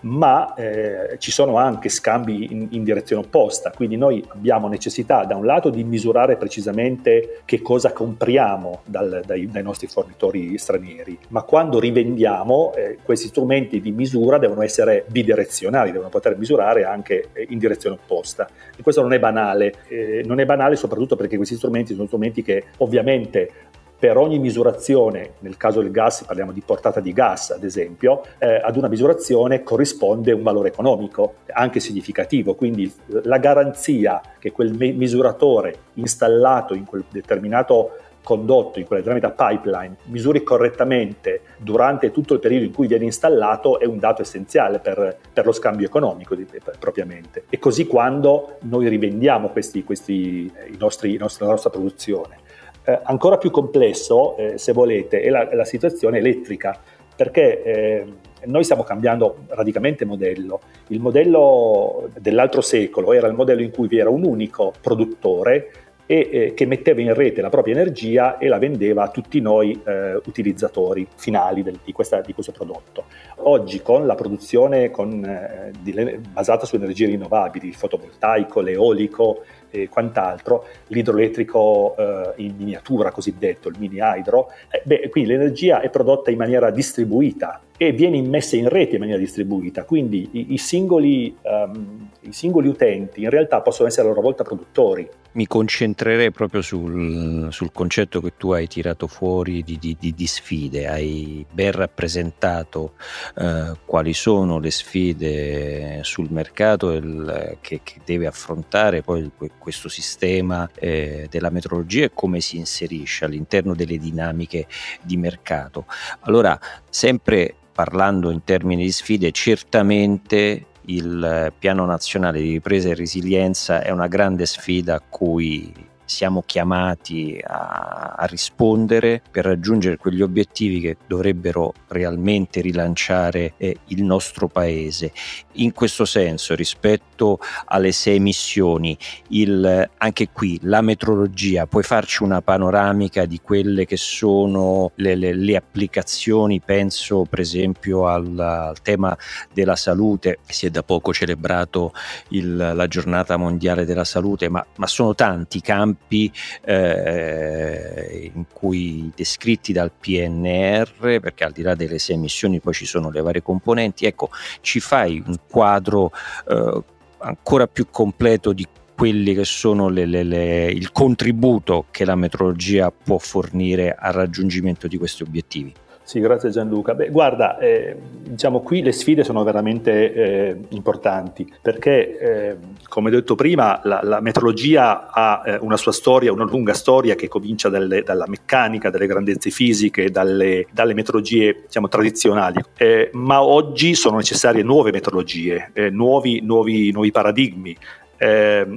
ma 0.01 0.53
eh, 0.55 1.17
ci 1.20 1.31
sono 1.31 1.58
anche 1.58 1.89
scambi 1.89 2.48
in, 2.51 2.67
in, 2.72 2.84
direzione 2.84 3.24
opposta, 3.24 3.72
quindi 3.72 3.98
noi 3.98 4.24
abbiamo 4.29 4.67
necessità 4.67 5.25
da 5.25 5.36
un 5.36 5.46
lato 5.46 5.70
di 5.70 5.84
misurare 5.84 6.38
precisamente 6.38 7.41
che 7.46 7.62
cosa 7.62 7.91
compriamo 7.91 8.81
dal, 8.86 9.22
dai, 9.25 9.48
dai, 9.48 9.63
nostri 9.63 9.88
fornitori 9.88 10.58
stranieri, 10.58 11.17
ma 11.29 11.43
quando 11.43 11.79
rivendiamo 11.79 12.74
eh, 12.75 12.98
questi 13.03 13.27
strumenti 13.27 13.81
di 13.81 13.91
misura 13.91 14.38
devono 14.38 14.62
essere 14.63 15.05
bidirezionali, 15.08 15.91
devono 15.91 16.10
poter 16.10 16.38
misurare 16.38 16.84
anche 16.84 17.29
eh, 17.34 17.48
in 17.50 17.60
direzione 17.60 17.98
opposta. 18.01 18.48
E 18.75 18.81
questo 18.81 19.01
non 19.01 19.13
è 19.13 19.20
banale, 19.20 19.74
eh, 19.88 20.24
non 20.25 20.39
è 20.39 20.46
banale 20.46 20.75
soprattutto 20.75 21.15
perché 21.15 21.38
questi 21.38 21.55
strumenti 21.55 21.93
sono 21.93 22.08
strumenti 22.08 22.41
che 22.41 22.63
ovviamente 22.77 23.70
per 24.01 24.17
ogni 24.17 24.39
misurazione, 24.39 25.34
nel 25.41 25.58
caso 25.58 25.79
del 25.79 25.91
gas 25.91 26.24
parliamo 26.24 26.51
di 26.51 26.63
portata 26.65 27.00
di 27.00 27.13
gas 27.13 27.51
ad 27.51 27.63
esempio, 27.63 28.24
eh, 28.39 28.55
ad 28.55 28.75
una 28.75 28.88
misurazione 28.88 29.62
corrisponde 29.62 30.31
un 30.31 30.41
valore 30.41 30.70
economico 30.70 31.36
anche 31.53 31.79
significativo, 31.79 32.55
quindi 32.55 32.91
la 33.22 33.38
garanzia 33.38 34.20
che 34.39 34.51
quel 34.51 34.74
misuratore 34.74 35.75
installato 35.93 36.74
in 36.74 36.86
quel 36.86 37.03
determinato 37.12 37.91
condotto 38.24 38.79
in 38.79 38.86
quella 38.86 39.03
determinata 39.03 39.48
pipeline 39.48 39.98
misuri 40.05 40.41
correttamente 40.43 41.41
durante 41.58 42.12
tutto 42.12 42.34
il 42.34 42.39
periodo 42.39 42.65
in 42.65 42.74
cui 42.74 42.88
viene 42.88 43.05
installato 43.05 43.79
è 43.79 43.86
un 43.86 44.00
dato 44.00 44.24
essenziale 44.24 44.79
per, 44.79 45.17
per 45.31 45.46
lo 45.46 45.51
scambio 45.51 45.86
economico 45.86 46.34
di, 46.34 46.46
per, 46.46 46.77
propriamente. 46.79 47.43
E 47.50 47.60
così 47.60 47.86
quando 47.86 48.58
noi 48.62 48.88
rivendiamo 48.88 49.50
questi, 49.50 49.84
questi, 49.84 50.51
i 50.72 50.77
nostri, 50.79 51.13
i 51.13 51.17
nostri, 51.17 51.46
la 51.46 51.51
nostra 51.51 51.70
produzione. 51.70 52.39
Eh, 52.83 53.00
ancora 53.03 53.38
più 53.38 53.51
complesso, 53.51 54.35
eh, 54.38 54.57
se 54.57 54.73
volete, 54.73 55.21
è 55.21 55.29
la, 55.29 55.47
la, 55.53 55.65
situazione 55.65 56.17
elettrica, 56.17 56.79
perché 57.15 57.63
eh, 57.63 58.05
Noi 58.45 58.63
stiamo 58.63 58.81
cambiando 58.81 59.45
radicalmente 59.50 60.03
modello. 60.03 60.61
Il 60.88 61.00
modello 61.00 62.09
dell'altro 62.19 62.61
secolo 62.61 63.13
era 63.13 63.27
il 63.27 63.35
modello 63.35 63.61
in 63.61 63.69
cui 63.69 63.88
vi 63.88 64.00
era 64.00 64.09
un 64.09 64.25
unico 64.25 64.73
produttore 64.81 65.69
e 66.11 66.29
eh, 66.29 66.53
che 66.53 66.65
metteva 66.65 67.00
in 67.00 67.13
rete 67.13 67.39
la 67.41 67.50
propria 67.50 67.73
energia 67.73 68.38
e 68.38 68.50
la 68.50 68.57
vendeva 68.57 69.03
a 69.03 69.09
tutti 69.09 69.39
noi 69.39 69.79
eh, 69.85 70.15
utilizzatori 70.15 71.07
finali 71.15 71.63
del, 71.63 71.79
di, 71.83 71.93
questa, 71.93 72.19
di, 72.19 72.33
questo 72.33 72.51
prodotto. 72.51 73.05
Oggi 73.43 73.81
con 73.81 74.05
la 74.05 74.15
produzione 74.15 74.91
con, 74.91 75.23
eh, 75.23 75.71
di, 75.79 75.93
basata 76.29 76.65
su 76.65 76.75
energie 76.75 77.05
rinnovabili, 77.05 77.67
il 77.67 77.75
fotovoltaico, 77.75 78.59
l'eolico 78.59 79.43
e 79.71 79.89
quant'altro, 79.89 80.65
l'idroelettrico 80.87 81.95
eh, 81.97 82.33
in 82.43 82.55
miniatura 82.57 83.11
cosiddetto, 83.11 83.69
il 83.69 83.75
mini 83.79 83.97
hydro, 83.99 84.49
eh, 84.69 84.81
beh, 84.83 85.09
quindi 85.09 85.31
l'energia 85.31 85.81
è 85.81 85.89
prodotta 85.89 86.29
in 86.29 86.37
maniera 86.37 86.69
distribuita 86.69 87.61
e 87.81 87.93
viene 87.93 88.17
immessa 88.17 88.55
in 88.55 88.69
rete 88.69 88.93
in 88.93 89.00
maniera 89.00 89.19
distribuita, 89.19 89.85
quindi 89.85 90.29
i, 90.33 90.53
i, 90.53 90.59
singoli, 90.59 91.35
um, 91.41 92.11
i 92.19 92.31
singoli 92.31 92.67
utenti 92.67 93.23
in 93.23 93.31
realtà 93.31 93.59
possono 93.61 93.88
essere 93.88 94.05
a 94.05 94.09
loro 94.09 94.21
volta 94.21 94.43
produttori. 94.43 95.09
Mi 95.31 95.47
concentrerei 95.47 96.29
proprio 96.29 96.61
sul, 96.61 97.47
sul, 97.51 97.71
concetto 97.71 98.21
che 98.21 98.33
tu 98.38 98.51
hai 98.51 98.67
tirato 98.67 99.07
fuori 99.07 99.63
di, 99.63 99.79
di, 99.79 99.97
di 100.00 100.27
sfide, 100.27 100.88
hai 100.88 101.43
ben 101.51 101.71
rappresentato 101.71 102.93
eh, 103.35 103.71
quali 103.83 104.13
sono 104.13 104.59
le 104.59 104.69
sfide 104.69 106.01
sul 106.03 106.27
mercato 106.29 106.91
il, 106.91 107.57
che, 107.61 107.79
che, 107.81 107.95
deve 108.05 108.27
affrontare 108.27 109.01
poi 109.01 109.31
questo 109.57 109.89
sistema 109.89 110.69
eh, 110.75 111.25
della 111.31 111.50
metrologia 111.50 112.03
e 112.03 112.11
come 112.13 112.41
si 112.41 112.57
inserisce 112.57 113.25
all'interno 113.25 113.73
delle 113.73 113.97
dinamiche 113.97 114.67
di 115.01 115.17
mercato. 115.17 115.85
Allora, 116.19 116.59
sempre 116.88 117.55
parlando 117.81 118.29
in 118.29 118.43
termini 118.43 118.83
di 118.83 118.91
sfide, 118.91 119.31
certamente 119.31 120.67
il 120.85 121.51
piano 121.57 121.83
nazionale 121.85 122.39
di 122.39 122.51
ripresa 122.51 122.89
e 122.89 122.93
resilienza 122.93 123.81
è 123.81 123.89
una 123.89 124.05
grande 124.05 124.45
sfida 124.45 124.93
a 124.93 125.01
cui 125.01 125.73
siamo 126.11 126.43
chiamati 126.45 127.39
a, 127.41 128.15
a, 128.17 128.25
rispondere 128.25 129.21
per 129.31 129.45
raggiungere 129.45 129.95
quegli 129.95 130.21
obiettivi 130.21 130.81
che 130.81 130.97
dovrebbero 131.07 131.73
realmente 131.87 132.59
rilanciare 132.59 133.53
eh, 133.55 133.77
il 133.87 134.03
nostro 134.03 134.49
paese. 134.49 135.13
In 135.53 135.71
questo 135.71 136.03
senso, 136.03 136.53
rispetto 136.53 137.39
alle 137.65 137.93
sei 137.93 138.19
missioni, 138.19 138.97
il, 139.29 139.89
anche 139.97 140.29
qui 140.33 140.59
la 140.63 140.81
metrologia, 140.81 141.65
puoi 141.65 141.83
farci 141.83 142.23
una 142.23 142.41
panoramica 142.41 143.25
di 143.25 143.39
quelle 143.41 143.85
che 143.85 143.97
sono 143.97 144.91
le, 144.95 145.15
le, 145.15 145.33
le 145.33 145.55
applicazioni, 145.55 146.59
penso 146.59 147.23
per 147.23 147.39
esempio 147.39 148.07
al, 148.07 148.37
al, 148.37 148.81
tema 148.81 149.17
della 149.53 149.77
salute, 149.77 150.39
si 150.45 150.65
è 150.65 150.69
da 150.69 150.83
poco 150.83 151.13
celebrato 151.13 151.93
il, 152.29 152.55
la 152.57 152.87
giornata 152.87 153.37
mondiale 153.37 153.85
della 153.85 154.03
salute, 154.03 154.49
ma, 154.49 154.65
ma 154.75 154.87
sono 154.87 155.15
tanti 155.15 155.57
i 155.57 155.61
campi 155.61 155.99
campi 156.12 156.31
eh, 156.65 158.31
in 158.34 158.46
cui 158.51 159.12
descritti 159.15 159.72
dal 159.72 159.91
PNR, 159.91 161.20
perché 161.20 161.43
al 161.43 161.51
di 161.51 161.62
là 161.62 161.75
delle 161.75 162.00
sei 162.00 162.17
missioni 162.17 162.60
poi 162.60 162.74
ci 162.74 162.86
sono 162.86 163.10
le 163.10 163.22
varie 163.22 163.41
componenti, 163.41 164.05
ecco, 164.05 164.29
ci 164.60 164.79
fai 164.79 165.24
un 165.25 165.38
quadro 165.48 166.12
eh, 166.50 166.84
ancora 167.20 167.67
più 167.67 167.88
completo 167.89 168.51
di 168.51 168.67
quelli 168.96 169.34
che 169.34 169.46
sono 169.46 169.89
le, 169.89 170.05
le, 170.05 170.24
le, 170.24 170.65
il 170.65 170.91
contributo 170.91 171.86
che 171.89 172.05
la 172.05 172.15
metrologia 172.15 172.91
può 172.91 173.17
fornire 173.17 173.96
al 173.98 174.13
raggiungimento 174.13 174.88
di 174.88 174.98
questi 174.98 175.24
obiettivi. 175.24 175.74
Sì, 176.11 176.19
grazie 176.19 176.49
Gianluca. 176.49 176.93
Beh, 176.93 177.07
guarda, 177.07 177.57
eh, 177.57 177.95
diciamo 178.21 178.59
qui 178.59 178.81
le 178.81 178.91
sfide 178.91 179.23
sono 179.23 179.45
veramente 179.45 180.11
eh, 180.11 180.57
importanti 180.71 181.49
perché, 181.61 182.19
eh, 182.19 182.57
come 182.89 183.09
detto 183.09 183.35
prima, 183.35 183.79
la, 183.85 184.01
la 184.03 184.19
metrologia 184.19 185.09
ha 185.09 185.41
eh, 185.45 185.57
una 185.61 185.77
sua 185.77 185.93
storia, 185.93 186.33
una 186.33 186.43
lunga 186.43 186.73
storia 186.73 187.15
che 187.15 187.29
comincia 187.29 187.69
dalle, 187.69 188.03
dalla 188.03 188.25
meccanica, 188.27 188.89
dalle 188.89 189.07
grandezze 189.07 189.51
fisiche, 189.51 190.11
dalle, 190.11 190.67
dalle 190.73 190.93
metrologie 190.93 191.61
diciamo, 191.67 191.87
tradizionali, 191.87 192.61
eh, 192.75 193.09
ma 193.13 193.41
oggi 193.41 193.95
sono 193.95 194.17
necessarie 194.17 194.63
nuove 194.63 194.91
metrologie, 194.91 195.69
eh, 195.71 195.89
nuovi, 195.91 196.41
nuovi, 196.41 196.91
nuovi, 196.91 197.11
paradigmi, 197.11 197.77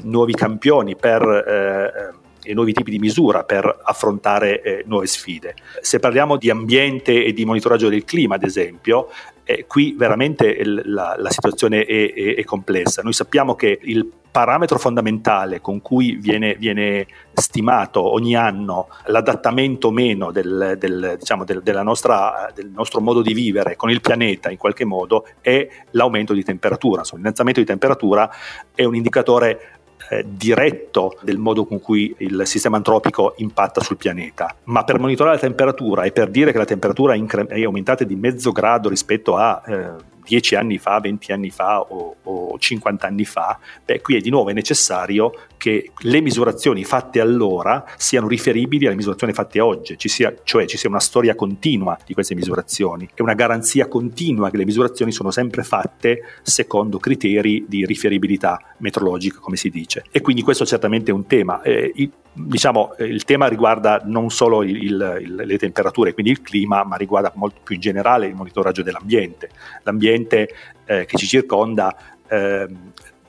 nuovi 0.05 0.33
campioni 0.35 0.95
per 0.95 2.23
e 2.45 2.55
nuovi 2.55 2.73
tipi 2.73 2.91
di 2.91 2.99
misura 2.99 3.43
per 3.43 3.81
affrontare 3.83 4.63
eh, 4.63 4.85
nuove 4.87 5.07
sfide. 5.07 5.55
Se 5.81 5.99
parliamo 5.99 6.37
di 6.37 6.51
ambiente 6.51 7.25
e 7.25 7.33
di 7.33 7.45
monitoraggio 7.45 7.89
del 7.89 8.05
clima, 8.05 8.37
ad 8.37 8.45
esempio, 8.45 9.09
eh, 9.45 9.67
qui 9.67 9.95
veramente 9.97 10.59
la, 10.65 11.17
la, 11.19 11.31
situazione 11.31 11.85
è, 11.85 12.13
è, 12.13 12.35
è, 12.37 12.45
complessa. 12.45 13.03
Noi 13.03 13.13
sappiamo 13.13 13.55
che 13.55 13.79
il 13.83 14.11
parametro 14.35 14.79
fondamentale 14.79 15.61
con 15.61 15.81
cui 15.81 16.17
viene, 16.17 16.57
viene 16.57 17.07
stimato 17.35 18.03
ogni 18.03 18.35
anno 18.35 18.89
l'adattamento 19.07 19.89
o 19.89 19.91
meno 19.93 20.33
del, 20.33 20.75
del, 20.77 21.17
diciamo, 21.21 21.45
del, 21.45 21.63
nostra, 21.85 22.51
del, 22.53 22.69
nostro 22.71 23.01
modo 23.01 23.23
di 23.23 23.33
vivere 23.33 23.77
con 23.77 23.91
il 23.91 24.01
pianeta 24.01 24.51
in 24.51 24.57
qualche 24.57 24.85
modo 24.85 25.27
è 25.41 25.69
l'aumento 25.93 26.33
di 26.33 26.43
temperatura. 26.43 27.03
L'innalzamento 27.13 27.61
di 27.61 27.67
temperatura 27.67 28.29
è 28.75 28.83
un 28.83 28.97
indicatore 28.97 29.74
eh, 30.11 30.25
diretto 30.27 31.19
del 31.23 31.39
modo 31.39 31.65
con 31.65 31.81
cui 31.81 32.15
il 32.19 32.43
sistema 32.45 32.77
antropico 32.77 33.35
impatta 33.39 33.81
sul 33.81 33.97
pianeta, 33.97 34.55
ma 34.65 34.85
per 34.85 34.99
monitorare 34.99 35.37
la 35.37 35.41
temperatura 35.41 36.05
e 36.05 36.13
per 36.13 36.31
dire 36.31 36.53
che 36.53 36.59
la 36.59 36.65
temperatura 36.65 37.15
è 37.15 37.63
aumentata 37.65 38.05
di 38.05 38.15
mezzo 38.15 38.53
grado 38.53 38.89
rispetto 38.89 39.37
a 39.37 39.63
eh, 39.67 40.13
10 40.27 40.55
anni 40.55 40.79
fa, 40.79 41.01
20 41.01 41.33
anni 41.33 41.51
fa 41.51 41.81
o, 41.81 42.17
o 42.23 42.59
50 42.59 43.07
anni 43.07 43.25
fa, 43.25 43.59
beh, 43.85 44.01
qui 44.01 44.17
è 44.17 44.21
di 44.21 44.31
nuovo 44.31 44.51
necessario 44.51 45.33
che 45.57 45.93
le 45.97 46.21
misurazioni 46.21 46.85
fatte 46.85 47.21
allora 47.21 47.85
siano 47.97 48.29
riferibili 48.29 48.87
alle 48.87 48.97
misurazioni 48.97 49.33
fatte 49.33 49.61
oggi, 49.61 49.97
ci 49.97 50.09
sia, 50.09 50.35
cioè 50.45 50.67
ci 50.67 50.77
sia 50.77 50.91
una 50.91 51.01
storia 51.01 51.35
continua 51.35 51.97
di 52.05 52.13
queste 52.13 52.35
misurazioni 52.35 53.09
e 53.15 53.23
una 53.23 53.35
garanzia 53.35 53.89
continua 53.89 54.51
che 54.51 54.59
le 54.59 54.67
misurazioni 54.67 55.11
sono 55.11 55.31
sempre 55.31 55.63
fatte 55.63 56.23
secondo 56.43 56.99
criteri 56.99 57.65
di 57.67 57.87
riferibilità 57.87 58.61
metrologica, 58.79 59.39
come 59.39 59.57
si 59.57 59.71
dice. 59.71 60.05
E 60.11 60.21
quindi 60.21 60.43
questo 60.43 60.67
certamente 60.67 61.11
è 61.11 61.15
un 61.15 61.27
tema. 61.27 61.63
Eh, 61.63 61.93
il, 61.95 62.11
diciamo, 62.35 62.95
il 62.99 63.25
tema 63.25 63.47
riguarda 63.47 64.03
non 64.05 64.31
solo 64.31 64.63
il, 64.63 64.77
il, 65.23 65.43
le 65.47 65.59
temperature, 65.59 66.13
quindi 66.13 66.33
il 66.33 66.43
clima, 66.43 66.85
ma 66.85 66.97
riguarda 66.97 67.33
molto 67.37 67.61
più 67.63 67.77
in 67.77 67.81
generale 67.81 68.27
il 68.27 68.35
monitoraggio 68.35 68.83
dell'ambiente. 68.83 69.51
L'ambiente 69.85 70.14
l'ambiente 70.15 70.49
eh, 70.87 71.05
che 71.05 71.17
ci 71.17 71.27
circonda 71.27 71.97
eh, 72.29 72.69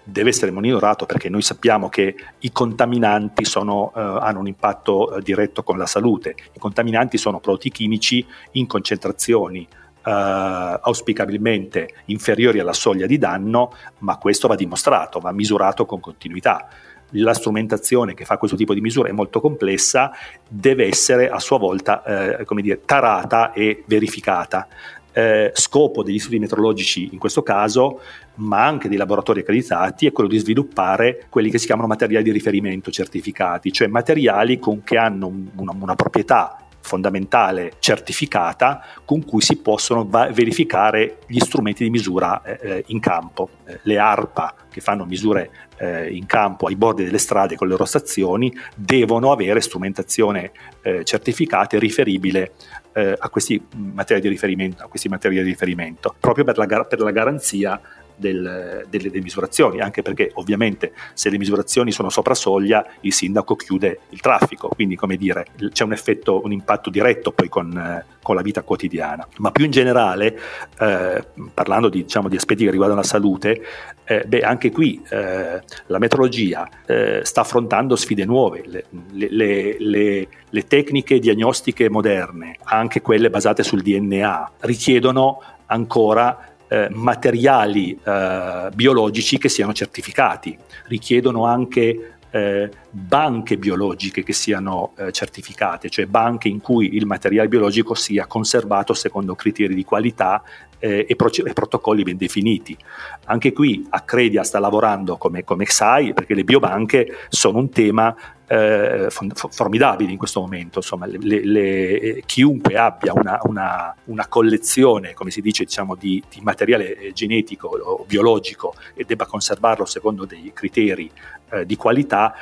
deve 0.07 0.29
essere 0.29 0.51
monitorato 0.51 1.05
perché 1.05 1.29
noi 1.29 1.41
sappiamo 1.41 1.89
che 1.89 2.15
i 2.39 2.51
contaminanti 2.51 3.43
sono, 3.43 3.91
eh, 3.95 3.99
hanno 3.99 4.39
un 4.39 4.47
impatto 4.47 5.15
eh, 5.15 5.21
diretto 5.21 5.63
con 5.63 5.77
la 5.77 5.87
salute. 5.87 6.35
I 6.53 6.59
contaminanti 6.59 7.17
sono 7.17 7.39
prodotti 7.39 7.71
chimici 7.71 8.25
in 8.53 8.67
concentrazioni 8.67 9.67
Uh, 10.05 10.77
auspicabilmente 10.81 12.03
inferiori 12.05 12.59
alla 12.59 12.73
soglia 12.73 13.07
di 13.07 13.17
danno, 13.17 13.73
ma 14.01 14.17
questo 14.17 14.47
va 14.47 14.53
dimostrato, 14.53 15.19
va 15.19 15.31
misurato 15.31 15.87
con 15.87 15.99
continuità. 15.99 16.67
La 17.13 17.33
strumentazione 17.33 18.13
che 18.13 18.23
fa 18.23 18.37
questo 18.37 18.55
tipo 18.55 18.75
di 18.75 18.81
misura 18.81 19.09
è 19.09 19.11
molto 19.11 19.41
complessa, 19.41 20.11
deve 20.47 20.85
essere 20.85 21.27
a 21.27 21.39
sua 21.39 21.57
volta 21.57 22.03
eh, 22.03 22.45
come 22.45 22.61
dire, 22.61 22.81
tarata 22.85 23.51
e 23.51 23.83
verificata 23.87 24.67
eh, 25.17 25.51
scopo 25.53 26.03
degli 26.03 26.19
studi 26.19 26.39
meteorologici 26.39 27.07
in 27.13 27.19
questo 27.19 27.41
caso, 27.41 28.01
ma 28.35 28.65
anche 28.65 28.89
dei 28.89 28.97
laboratori 28.97 29.39
accreditati, 29.39 30.05
è 30.05 30.11
quello 30.11 30.29
di 30.29 30.37
sviluppare 30.37 31.27
quelli 31.29 31.49
che 31.49 31.57
si 31.57 31.67
chiamano 31.67 31.87
materiali 31.87 32.25
di 32.25 32.31
riferimento 32.31 32.91
certificati, 32.91 33.71
cioè 33.71 33.87
materiali 33.87 34.59
con, 34.59 34.83
che 34.83 34.97
hanno 34.97 35.31
una, 35.55 35.73
una 35.79 35.95
proprietà 35.95 36.64
fondamentale 36.85 37.73
certificata 37.79 38.83
con 39.03 39.25
cui 39.25 39.41
si 39.41 39.57
possono 39.57 40.05
va- 40.07 40.29
verificare 40.31 41.17
gli 41.27 41.39
strumenti 41.39 41.83
di 41.83 41.89
misura 41.89 42.41
eh, 42.43 42.59
eh 42.61 42.83
in 42.87 42.99
campo. 42.99 43.49
Eh, 43.65 43.79
le 43.83 43.97
ARPA 43.97 44.53
che 44.69 44.81
fanno 44.81 45.05
misure 45.05 45.49
eh, 45.77 46.09
in 46.13 46.25
campo 46.25 46.67
ai 46.67 46.75
bordi 46.75 47.03
delle 47.03 47.17
strade 47.17 47.55
con 47.55 47.67
le 47.67 47.73
loro 47.73 47.85
stazioni 47.85 48.53
devono 48.75 49.31
avere 49.31 49.61
strumentazione 49.61 50.51
eh, 50.81 51.03
certificata 51.03 51.75
e 51.75 51.79
riferibile 51.79 52.53
eh, 52.93 53.15
a 53.17 53.29
questi 53.29 53.61
a 53.95 54.87
questi 54.87 55.09
materiali 55.09 55.43
di 55.43 55.49
riferimento 55.49 56.15
proprio 56.19 56.45
per 56.45 56.57
la, 56.57 56.65
gar- 56.65 56.87
per 56.87 56.99
la 56.99 57.11
garanzia 57.11 57.79
del, 58.15 58.85
delle, 58.89 59.09
delle, 59.09 59.21
misurazioni, 59.21 59.79
anche 59.81 60.01
perché 60.01 60.31
ovviamente 60.35 60.93
se 61.13 61.29
le 61.29 61.37
misurazioni 61.37 61.91
sono 61.91 62.09
sopra 62.09 62.33
soglia 62.33 62.85
il 63.01 63.13
sindaco 63.13 63.55
chiude 63.55 63.99
il 64.09 64.19
traffico, 64.19 64.69
quindi 64.69 64.95
come 64.95 65.17
dire 65.17 65.45
c'è 65.71 65.83
un 65.83 65.93
effetto, 65.93 66.41
un 66.43 66.51
impatto 66.51 66.89
diretto 66.89 67.31
poi 67.31 67.49
con, 67.49 68.03
con 68.21 68.35
la 68.35 68.41
vita 68.41 68.63
quotidiana. 68.63 69.27
Ma 69.37 69.51
più 69.51 69.65
in 69.65 69.71
generale, 69.71 70.39
eh, 70.79 71.23
parlando 71.53 71.89
di, 71.89 72.03
diciamo, 72.03 72.29
di, 72.29 72.35
aspetti 72.35 72.63
che 72.65 72.71
riguardano 72.71 73.01
la 73.01 73.07
salute, 73.07 73.61
eh, 74.05 74.23
beh, 74.25 74.39
anche 74.39 74.71
qui 74.71 75.01
eh, 75.09 75.61
la 75.87 75.99
metrologia 75.99 76.67
eh, 76.85 77.21
sta 77.23 77.41
affrontando 77.41 77.95
sfide 77.95 78.25
nuove, 78.25 78.63
le, 78.65 78.85
le, 79.11 79.75
le, 79.79 80.27
le 80.49 80.67
tecniche 80.67 81.19
diagnostiche 81.19 81.89
moderne, 81.89 82.57
anche 82.63 83.01
quelle 83.01 83.29
basate 83.29 83.63
sul 83.63 83.81
DNA, 83.81 84.51
richiedono 84.61 85.41
ancora 85.67 86.54
eh, 86.67 86.89
materiali 86.91 87.97
eh, 88.03 88.69
biologici 88.73 89.37
che 89.37 89.49
siano 89.49 89.73
certificati, 89.73 90.57
richiedono 90.87 91.45
anche 91.45 92.15
eh, 92.35 92.69
banche 92.89 93.57
biologiche 93.57 94.21
che 94.21 94.33
siano 94.33 94.91
eh, 94.97 95.11
certificate, 95.13 95.89
cioè 95.89 96.05
banche 96.05 96.49
in 96.49 96.59
cui 96.59 96.95
il 96.95 97.05
materiale 97.05 97.47
biologico 97.47 97.93
sia 97.93 98.25
conservato 98.25 98.93
secondo 98.93 99.35
criteri 99.35 99.73
di 99.73 99.85
qualità 99.85 100.43
eh, 100.79 101.05
e, 101.07 101.15
pro- 101.15 101.31
e, 101.31 101.53
protocolli 101.53 102.03
ben 102.03 102.17
definiti. 102.17 102.77
Anche 103.25 103.53
qui 103.53 103.87
Accredia 103.89 104.43
sta 104.43 104.59
lavorando 104.59 105.15
come, 105.15 105.45
come 105.45 105.63
XAI 105.63 106.13
perché 106.13 106.33
le 106.33 106.43
biobanche 106.43 107.07
sono 107.29 107.59
un 107.59 107.69
tema 107.69 108.13
eh, 108.47 109.07
formidabili 109.09 110.11
in 110.11 110.17
questo 110.17 110.39
momento. 110.39 110.79
Insomma, 110.79 111.05
le, 111.05 111.17
le, 111.19 111.45
le, 111.45 112.23
chiunque 112.25 112.77
abbia 112.77 113.13
una, 113.13 113.39
una, 113.43 113.95
una, 114.05 114.27
collezione, 114.27 115.13
come 115.13 115.31
si 115.31 115.41
dice, 115.41 115.63
diciamo, 115.63 115.95
di, 115.95 116.23
di, 116.29 116.41
materiale 116.41 116.97
eh, 116.97 117.13
genetico 117.13 117.67
o 117.67 118.05
biologico 118.07 118.75
e 118.93 119.03
debba 119.05 119.25
conservarlo 119.25 119.85
secondo 119.85 120.25
dei 120.25 120.51
criteri 120.53 121.09
eh, 121.49 121.65
di 121.65 121.75
qualità, 121.75 122.33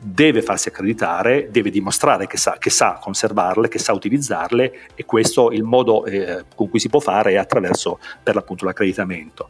deve 0.00 0.42
farsi 0.42 0.68
accreditare, 0.68 1.50
deve 1.50 1.70
dimostrare 1.70 2.26
che 2.26 2.36
sa, 2.36 2.56
che 2.58 2.70
sa, 2.70 2.98
conservarle, 3.00 3.68
che 3.68 3.78
sa 3.78 3.92
utilizzarle 3.92 4.72
e 4.94 5.04
questo 5.04 5.50
il 5.50 5.62
modo 5.62 6.04
eh, 6.06 6.44
con 6.54 6.70
cui 6.70 6.80
si 6.80 6.88
può 6.88 7.00
fare 7.00 7.32
è 7.32 7.36
attraverso 7.36 7.98
per 8.22 8.34
l'accreditamento. 8.34 9.48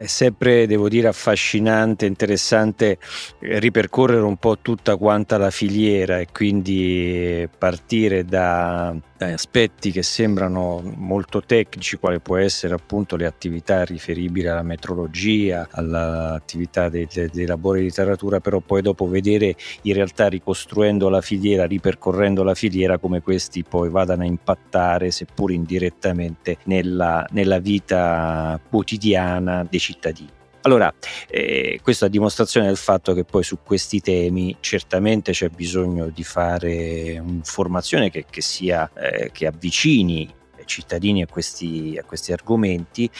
È 0.00 0.06
sempre, 0.06 0.66
devo 0.66 0.88
dire, 0.88 1.08
affascinante, 1.08 2.06
interessante 2.06 2.96
eh, 3.38 3.58
ripercorrere 3.58 4.22
un 4.22 4.38
po' 4.38 4.56
tutta 4.62 4.96
quanta 4.96 5.36
la 5.36 5.50
filiera 5.50 6.18
e 6.20 6.28
quindi 6.32 7.46
partire 7.58 8.24
da 8.24 8.96
aspetti 9.20 9.90
che 9.90 10.02
sembrano 10.02 10.82
molto 10.96 11.42
tecnici, 11.42 11.98
quale 11.98 12.20
può 12.20 12.36
essere 12.36 12.74
appunto 12.74 13.16
le 13.16 13.26
attività 13.26 13.84
riferibili 13.84 14.48
alla 14.48 14.62
metrologia, 14.62 15.68
all'attività 15.70 16.88
dei, 16.88 17.06
dei 17.10 17.46
lavori 17.46 17.80
di 17.80 17.86
letteratura, 17.86 18.40
però 18.40 18.60
poi 18.60 18.82
dopo 18.82 19.06
vedere 19.08 19.54
in 19.82 19.94
realtà 19.94 20.28
ricostruendo 20.28 21.08
la 21.08 21.20
filiera, 21.20 21.66
ripercorrendo 21.66 22.42
la 22.42 22.54
filiera, 22.54 22.98
come 22.98 23.20
questi 23.20 23.62
poi 23.62 23.90
vadano 23.90 24.22
a 24.22 24.26
impattare, 24.26 25.10
seppur 25.10 25.52
indirettamente, 25.52 26.56
nella, 26.64 27.26
nella 27.30 27.58
vita 27.58 28.58
quotidiana 28.68 29.66
dei 29.68 29.80
cittadini. 29.80 30.38
Allora, 30.62 30.92
eh, 31.28 31.80
questo 31.82 32.04
a 32.04 32.08
dimostrazione 32.08 32.66
del 32.66 32.76
fatto 32.76 33.14
che 33.14 33.24
poi 33.24 33.42
su 33.42 33.58
questi 33.64 34.00
temi 34.00 34.56
certamente 34.60 35.32
c'è 35.32 35.48
bisogno 35.48 36.10
di 36.10 36.22
fare 36.22 37.18
un'informazione 37.18 38.10
che, 38.10 38.26
che, 38.28 38.42
sia, 38.42 38.90
eh, 38.94 39.30
che 39.32 39.46
avvicini 39.46 40.22
i 40.22 40.66
cittadini 40.66 41.22
a 41.22 41.26
questi, 41.26 41.98
a 41.98 42.04
questi 42.04 42.32
argomenti, 42.32 43.10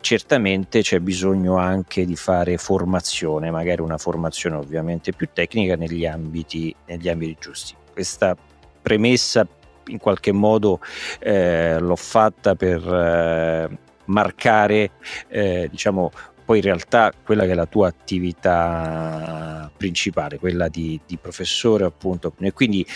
certamente 0.00 0.82
c'è 0.82 1.00
bisogno 1.00 1.56
anche 1.56 2.06
di 2.06 2.14
fare 2.14 2.58
formazione, 2.58 3.50
magari 3.50 3.80
una 3.80 3.98
formazione 3.98 4.54
ovviamente 4.54 5.12
più 5.12 5.28
tecnica 5.32 5.74
negli 5.74 6.06
ambiti, 6.06 6.72
negli 6.86 7.08
ambiti 7.08 7.36
giusti. 7.40 7.74
Questa 7.92 8.36
premessa 8.80 9.44
in 9.86 9.98
qualche 9.98 10.30
modo 10.30 10.78
eh, 11.18 11.76
l'ho 11.80 11.96
fatta 11.96 12.54
per 12.54 12.86
eh, 12.86 13.78
marcare 14.06 14.92
eh, 15.28 15.68
diciamo 15.70 16.12
poi 16.44 16.58
in 16.58 16.64
realtà 16.64 17.12
quella 17.24 17.44
che 17.44 17.52
è 17.52 17.54
la 17.54 17.66
tua 17.66 17.88
attività 17.88 19.70
principale, 19.76 20.38
quella 20.38 20.68
di, 20.68 21.00
di 21.06 21.16
professore 21.16 21.84
appunto. 21.84 22.34
E 22.38 22.52
quindi 22.52 22.86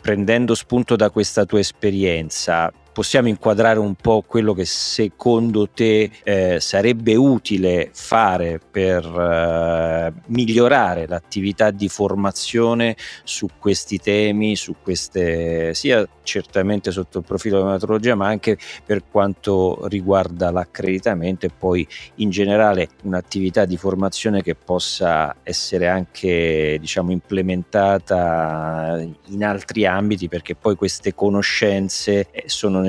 prendendo 0.00 0.54
spunto 0.54 0.96
da 0.96 1.10
questa 1.10 1.44
tua 1.44 1.58
esperienza, 1.58 2.72
possiamo 3.00 3.28
inquadrare 3.28 3.78
un 3.78 3.94
po' 3.94 4.22
quello 4.26 4.52
che 4.52 4.66
secondo 4.66 5.70
te 5.70 6.10
eh, 6.22 6.60
sarebbe 6.60 7.14
utile 7.14 7.88
fare 7.94 8.60
per 8.70 9.02
eh, 9.06 10.12
migliorare 10.26 11.06
l'attività 11.06 11.70
di 11.70 11.88
formazione 11.88 12.94
su 13.24 13.48
questi 13.58 13.96
temi, 14.00 14.54
su 14.54 14.74
queste 14.82 15.72
sia 15.72 16.06
certamente 16.22 16.90
sotto 16.90 17.18
il 17.18 17.24
profilo 17.24 17.56
della 17.56 17.72
metodologia, 17.72 18.14
ma 18.14 18.28
anche 18.28 18.58
per 18.84 19.04
quanto 19.10 19.86
riguarda 19.88 20.50
l'accreditamento 20.50 21.46
e 21.46 21.50
poi 21.56 21.88
in 22.16 22.28
generale 22.28 22.88
un'attività 23.04 23.64
di 23.64 23.78
formazione 23.78 24.42
che 24.42 24.54
possa 24.54 25.36
essere 25.42 25.88
anche 25.88 26.76
diciamo 26.78 27.12
implementata 27.12 29.02
in 29.28 29.42
altri 29.42 29.86
ambiti 29.86 30.28
perché 30.28 30.54
poi 30.54 30.76
queste 30.76 31.14
conoscenze 31.14 32.28
eh, 32.30 32.42
sono 32.44 32.74
necessarie 32.76 32.88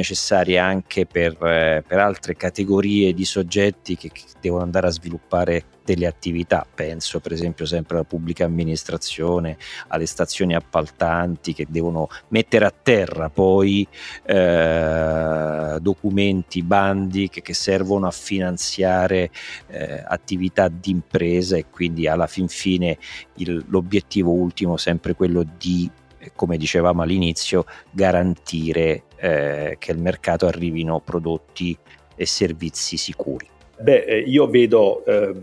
anche 0.58 1.06
per, 1.06 1.34
eh, 1.44 1.84
per 1.86 2.00
altre 2.00 2.36
categorie 2.36 3.14
di 3.14 3.26
soggetti 3.26 3.96
che, 3.96 4.10
che 4.12 4.24
devono 4.40 4.64
andare 4.64 4.88
a 4.88 4.92
sviluppare 4.92 5.66
delle 5.84 6.08
attività, 6.08 6.66
penso 6.74 7.20
per 7.20 7.34
esempio 7.34 7.66
sempre 7.66 7.96
alla 7.96 8.06
pubblica 8.06 8.46
amministrazione, 8.46 9.58
alle 9.88 10.06
stazioni 10.06 10.56
appaltanti 10.56 11.54
che 11.54 11.66
devono 11.70 12.08
mettere 12.30 12.66
a 12.66 12.72
terra 12.72 13.30
poi 13.30 13.88
eh, 14.24 15.78
documenti, 15.80 16.62
bandi 16.64 17.30
che, 17.30 17.42
che, 17.42 17.54
servono 17.54 18.08
a 18.08 18.12
finanziare 18.12 19.32
eh, 19.68 20.04
attività 20.06 20.68
di 20.68 20.92
impresa 20.92 21.58
e 21.58 21.66
quindi 21.70 22.08
alla 22.08 22.28
fin 22.28 22.48
fine 22.48 22.98
il, 23.36 23.64
l'obiettivo 23.68 24.32
ultimo 24.32 24.78
sempre 24.78 25.16
quello 25.16 25.44
di 25.58 25.90
come 26.36 26.58
dicevamo 26.58 27.02
all'inizio, 27.02 27.66
garantire 27.90 29.04
eh, 29.22 29.76
che 29.78 29.92
al 29.92 30.00
mercato 30.00 30.48
arrivino 30.48 31.00
prodotti 31.00 31.78
e 32.16 32.26
servizi 32.26 32.98
sicuri. 32.98 33.48
Beh, 33.80 34.04
eh, 34.04 34.20
io 34.20 34.48
vedo, 34.48 35.06
eh, 35.06 35.34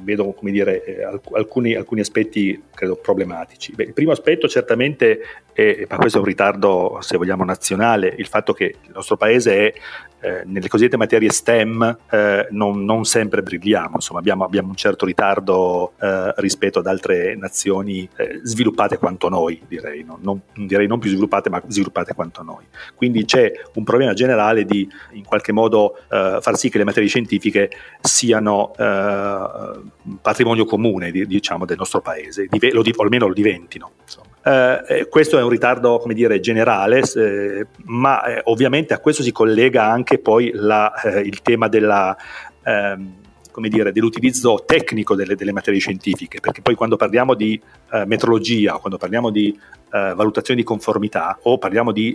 vedo 0.00 0.32
come 0.32 0.50
dire, 0.50 0.84
eh, 0.84 1.02
alcuni, 1.32 1.74
alcuni, 1.74 2.00
aspetti 2.00 2.62
credo 2.74 2.96
problematici. 2.96 3.72
Beh, 3.72 3.84
il 3.84 3.92
primo 3.92 4.12
aspetto 4.12 4.48
certamente 4.48 5.20
è, 5.52 5.86
ma 5.88 5.96
questo 5.96 6.18
è 6.18 6.20
un 6.20 6.26
ritardo, 6.26 6.98
se 7.00 7.16
vogliamo, 7.16 7.44
nazionale, 7.44 8.12
il 8.16 8.26
fatto 8.26 8.52
che 8.52 8.64
il 8.80 8.90
nostro 8.92 9.16
paese 9.16 9.56
è 9.56 9.72
eh, 10.24 10.42
nelle 10.46 10.68
cosiddette 10.68 10.96
materie 10.96 11.30
STEM 11.30 11.98
eh, 12.10 12.48
non, 12.50 12.82
non, 12.82 13.04
sempre 13.04 13.42
brilliamo, 13.42 13.96
insomma 13.96 14.20
abbiamo, 14.20 14.44
abbiamo 14.44 14.68
un 14.68 14.74
certo 14.74 15.04
ritardo 15.04 15.92
eh, 16.00 16.32
rispetto 16.36 16.78
ad 16.78 16.86
altre 16.86 17.36
nazioni 17.36 18.08
eh, 18.16 18.40
sviluppate 18.42 18.96
quanto 18.96 19.28
noi, 19.28 19.60
direi, 19.68 20.02
no? 20.02 20.18
non, 20.22 20.40
direi 20.54 20.86
non 20.86 20.98
più 20.98 21.10
sviluppate 21.10 21.50
ma 21.50 21.62
sviluppate 21.66 22.14
quanto 22.14 22.42
noi. 22.42 22.64
Quindi 22.94 23.26
c'è 23.26 23.52
un 23.74 23.84
problema 23.84 24.14
generale 24.14 24.64
di 24.64 24.88
in 25.10 25.24
qualche 25.24 25.52
modo 25.52 25.98
eh, 26.10 26.38
far 26.40 26.56
sì 26.56 26.70
che 26.70 26.78
le 26.78 26.84
materie 26.84 27.08
scientifiche 27.08 27.68
siano 28.00 28.72
patrimonio 30.20 30.64
comune 30.64 31.10
diciamo, 31.10 31.64
del 31.64 31.76
nostro 31.78 32.00
paese, 32.00 32.48
o 32.50 33.02
almeno 33.02 33.26
lo 33.26 33.34
diventino. 33.34 33.92
Insomma. 34.02 34.32
Eh, 34.86 35.08
questo 35.08 35.38
è 35.38 35.42
un 35.42 35.48
ritardo, 35.48 36.02
dire, 36.14 36.38
generale, 36.40 37.02
eh, 37.16 37.66
ma 37.84 38.22
eh, 38.24 38.40
ovviamente 38.44 38.92
a 38.92 38.98
questo 38.98 39.22
si 39.22 39.32
collega 39.32 39.90
anche 39.90 40.18
poi 40.18 40.50
la, 40.52 40.92
eh, 41.00 41.20
il 41.20 41.40
tema 41.40 41.68
della, 41.68 42.14
ehm, 42.62 43.14
dire, 43.68 43.92
dell'utilizzo 43.92 44.64
tecnico 44.66 45.14
delle, 45.14 45.34
delle, 45.34 45.52
materie 45.52 45.80
scientifiche, 45.80 46.40
perché 46.40 46.60
poi 46.60 46.74
quando 46.74 46.96
parliamo 46.96 47.34
di 47.34 47.58
eh, 47.92 48.04
metrologia, 48.04 48.74
quando 48.74 48.98
parliamo 48.98 49.30
di 49.30 49.58
eh, 49.92 50.12
valutazione 50.14 50.60
di 50.60 50.66
conformità 50.66 51.38
o 51.42 51.56
parliamo 51.56 51.90
di 51.90 52.14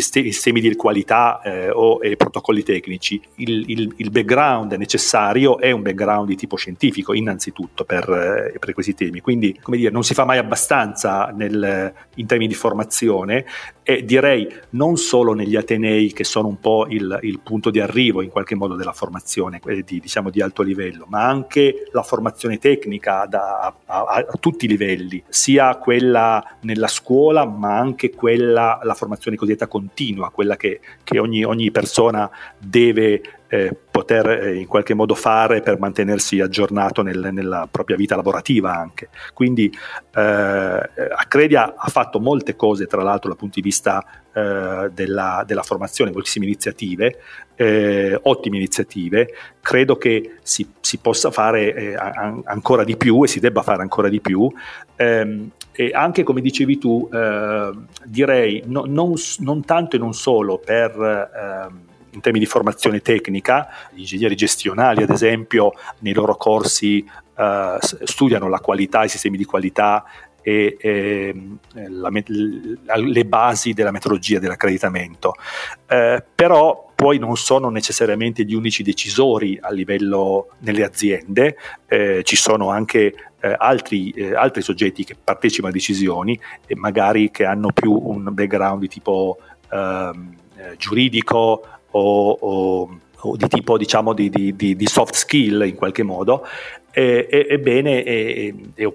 sistemi 0.00 0.60
di 0.60 0.74
qualità 0.74 1.40
eh, 1.42 1.70
o 1.70 1.98
eh, 2.02 2.16
protocolli 2.16 2.62
tecnici, 2.62 3.20
il, 3.36 3.64
il, 3.68 3.94
il, 3.96 4.10
background 4.10 4.72
necessario 4.72 5.58
è 5.58 5.70
un 5.70 5.82
background 5.82 6.28
di 6.28 6.36
tipo 6.36 6.56
scientifico 6.56 7.12
innanzitutto 7.12 7.84
per, 7.84 8.08
eh, 8.54 8.58
per 8.58 8.72
questi 8.72 8.94
temi, 8.94 9.20
quindi 9.20 9.58
come 9.60 9.76
dire, 9.76 9.90
non 9.90 10.04
si 10.04 10.14
fa 10.14 10.24
mai 10.24 10.38
abbastanza 10.38 11.32
nel, 11.34 11.92
in 12.14 12.26
termini 12.26 12.48
di 12.48 12.56
formazione. 12.56 13.44
E 13.84 14.04
direi 14.04 14.46
non 14.70 14.96
solo 14.96 15.34
negli 15.34 15.56
Atenei 15.56 16.12
che 16.12 16.22
sono 16.22 16.46
un 16.46 16.60
po' 16.60 16.86
il, 16.88 17.18
il 17.22 17.40
punto 17.40 17.70
di 17.70 17.80
arrivo 17.80 18.22
in 18.22 18.30
qualche 18.30 18.54
modo 18.54 18.76
della 18.76 18.92
formazione 18.92 19.60
di, 19.84 19.98
diciamo, 19.98 20.30
di 20.30 20.40
alto 20.40 20.62
livello, 20.62 21.04
ma 21.08 21.26
anche 21.26 21.88
la 21.90 22.04
formazione 22.04 22.58
tecnica 22.58 23.26
da, 23.28 23.58
a, 23.58 23.74
a, 23.84 24.24
a 24.28 24.36
tutti 24.38 24.66
i 24.66 24.68
livelli, 24.68 25.20
sia 25.28 25.74
quella 25.78 26.58
nella 26.60 26.86
scuola 26.86 27.44
ma 27.44 27.76
anche 27.76 28.10
quella, 28.10 28.78
la 28.82 28.94
formazione 28.94 29.36
cosiddetta 29.36 29.66
continua, 29.82 30.30
quella 30.30 30.56
che, 30.56 30.80
che 31.02 31.18
ogni, 31.18 31.42
ogni, 31.44 31.70
persona 31.70 32.30
deve 32.56 33.20
eh, 33.48 33.76
poter 33.90 34.28
eh, 34.28 34.54
in 34.54 34.66
qualche 34.66 34.94
modo 34.94 35.14
fare 35.14 35.60
per 35.60 35.78
mantenersi 35.78 36.40
aggiornato 36.40 37.02
nel, 37.02 37.30
nella 37.32 37.68
propria 37.70 37.96
vita 37.96 38.14
lavorativa 38.14 38.74
anche. 38.74 39.08
Quindi 39.34 39.72
eh, 40.14 40.20
Accredia 41.16 41.74
ha 41.76 41.88
fatto 41.88 42.20
molte 42.20 42.54
cose, 42.54 42.86
tra 42.86 43.02
l'altro 43.02 43.28
dal 43.28 43.38
punto 43.38 43.54
di 43.56 43.62
vista 43.62 44.04
eh, 44.32 44.90
della, 44.92 45.44
della, 45.46 45.62
formazione, 45.62 46.10
moltissime 46.10 46.46
iniziative, 46.46 47.18
eh, 47.54 48.18
ottime 48.22 48.56
iniziative, 48.56 49.28
credo 49.60 49.96
che 49.96 50.38
si, 50.42 50.66
si 50.80 50.98
possa 50.98 51.30
fare 51.30 51.74
eh, 51.74 51.94
an- 51.94 52.42
ancora 52.44 52.84
di 52.84 52.96
più 52.96 53.22
e 53.22 53.28
si 53.28 53.40
debba 53.40 53.62
fare 53.62 53.82
ancora 53.82 54.08
di 54.08 54.20
più. 54.20 54.50
Ehm, 54.96 55.50
e 55.74 55.90
anche 55.94 56.22
come 56.22 56.42
dicevi 56.42 56.78
tu, 56.78 57.08
eh, 57.10 57.70
direi 58.04 58.62
no, 58.66 58.84
non, 58.86 59.14
non, 59.38 59.64
tanto 59.64 59.96
e 59.96 59.98
non 59.98 60.12
solo 60.12 60.58
per 60.58 60.90
ehm, 60.98 61.80
in 62.12 62.20
termini 62.20 62.44
di 62.44 62.50
formazione 62.50 63.00
tecnica, 63.00 63.68
gli 63.90 64.00
ingegneri 64.00 64.34
gestionali 64.34 65.02
ad 65.02 65.10
esempio 65.10 65.72
nei 66.00 66.12
loro 66.12 66.36
corsi 66.36 67.04
uh, 67.36 67.78
studiano 68.04 68.48
la 68.48 68.58
qualità, 68.58 69.04
i 69.04 69.08
sistemi 69.08 69.36
di 69.36 69.44
qualità 69.44 70.04
e, 70.42 70.76
e 70.78 71.34
la, 71.88 72.10
le 72.96 73.24
basi 73.24 73.72
della 73.72 73.90
metodologia 73.90 74.38
dell'accreditamento, 74.38 75.34
uh, 75.88 76.22
però 76.34 76.92
poi 77.02 77.18
non 77.18 77.36
sono 77.36 77.68
necessariamente 77.68 78.44
gli 78.44 78.54
unici 78.54 78.84
decisori 78.84 79.58
a 79.60 79.72
livello 79.72 80.50
nelle 80.58 80.84
aziende, 80.84 81.56
eh, 81.88 82.22
ci 82.22 82.36
sono 82.36 82.70
anche 82.70 83.12
eh, 83.40 83.56
altri, 83.58 84.10
eh, 84.10 84.36
altri, 84.36 84.62
soggetti 84.62 85.02
che 85.02 85.16
partecipano 85.16 85.70
a 85.70 85.72
decisioni 85.72 86.38
e 86.64 86.76
magari 86.76 87.32
che 87.32 87.44
hanno 87.44 87.72
più 87.72 87.92
un 87.92 88.28
background 88.30 88.82
di 88.82 88.86
tipo 88.86 89.38
ehm, 89.72 90.36
eh, 90.54 90.76
giuridico 90.76 91.62
o, 91.90 92.30
o, 92.30 92.98
o 93.18 93.36
di 93.36 93.48
tipo 93.48 93.76
diciamo 93.76 94.12
di, 94.12 94.30
di, 94.30 94.54
di, 94.54 94.86
soft 94.86 95.14
skill 95.14 95.66
in 95.66 95.74
qualche 95.74 96.04
modo, 96.04 96.46
ebbene 96.92 98.04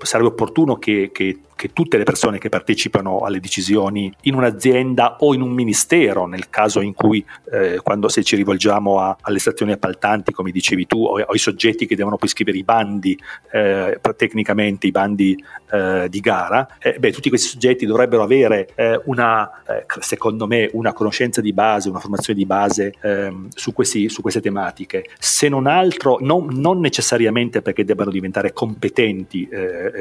sarebbe 0.01 0.29
opportuno 0.29 0.77
che, 0.77 1.09
che 1.11 1.37
che 1.57 1.73
tutte 1.73 1.97
le 1.97 2.03
persone 2.03 2.37
che 2.37 2.47
partecipano 2.49 3.21
alle 3.21 3.41
decisioni 3.41 4.13
in 4.21 4.35
un'azienda 4.35 5.17
o 5.19 5.33
in 5.33 5.41
un 5.41 5.49
ministero, 5.49 6.27
nel 6.27 6.49
caso 6.49 6.79
in 6.79 6.93
cui 6.93 7.25
eh, 7.51 7.79
quando 7.83 8.07
se 8.07 8.23
ci 8.23 8.35
rivolgiamo 8.35 8.99
a, 9.01 9.17
alle 9.21 9.39
stazioni 9.39 9.71
appaltanti, 9.73 10.31
come 10.31 10.51
dicevi 10.51 10.85
tu, 10.85 11.03
o, 11.03 11.19
o 11.19 11.31
ai 11.31 11.37
soggetti 11.39 11.87
che 11.87 11.95
devono 11.95 12.15
poi 12.15 12.29
scrivere 12.29 12.57
i 12.59 12.63
bandi, 12.63 13.19
eh, 13.51 13.99
tecnicamente 14.15 14.87
i 14.87 14.91
bandi 14.91 15.43
eh, 15.71 16.07
di 16.09 16.19
gara, 16.19 16.77
eh, 16.79 16.97
beh, 16.99 17.11
tutti 17.11 17.29
questi 17.29 17.47
soggetti 17.49 17.85
dovrebbero 17.87 18.21
avere 18.21 18.69
eh, 18.75 19.01
una, 19.05 19.63
eh, 19.63 19.85
secondo 19.99 20.45
me, 20.45 20.69
una 20.73 20.93
conoscenza 20.93 21.41
di 21.41 21.53
base, 21.53 21.89
una 21.89 21.99
formazione 21.99 22.37
di 22.37 22.45
base 22.45 22.93
ehm, 23.01 23.47
su, 23.49 23.73
questi, 23.73 24.09
su, 24.09 24.21
queste 24.21 24.41
tematiche. 24.41 25.05
Se 25.17 25.49
non 25.49 25.65
altro, 25.65 26.19
non, 26.21 26.47
non 26.51 26.79
necessariamente 26.79 27.63
perché 27.63 27.83
debbano 27.83 28.11
diventare 28.11 28.53
competenti 28.53 29.49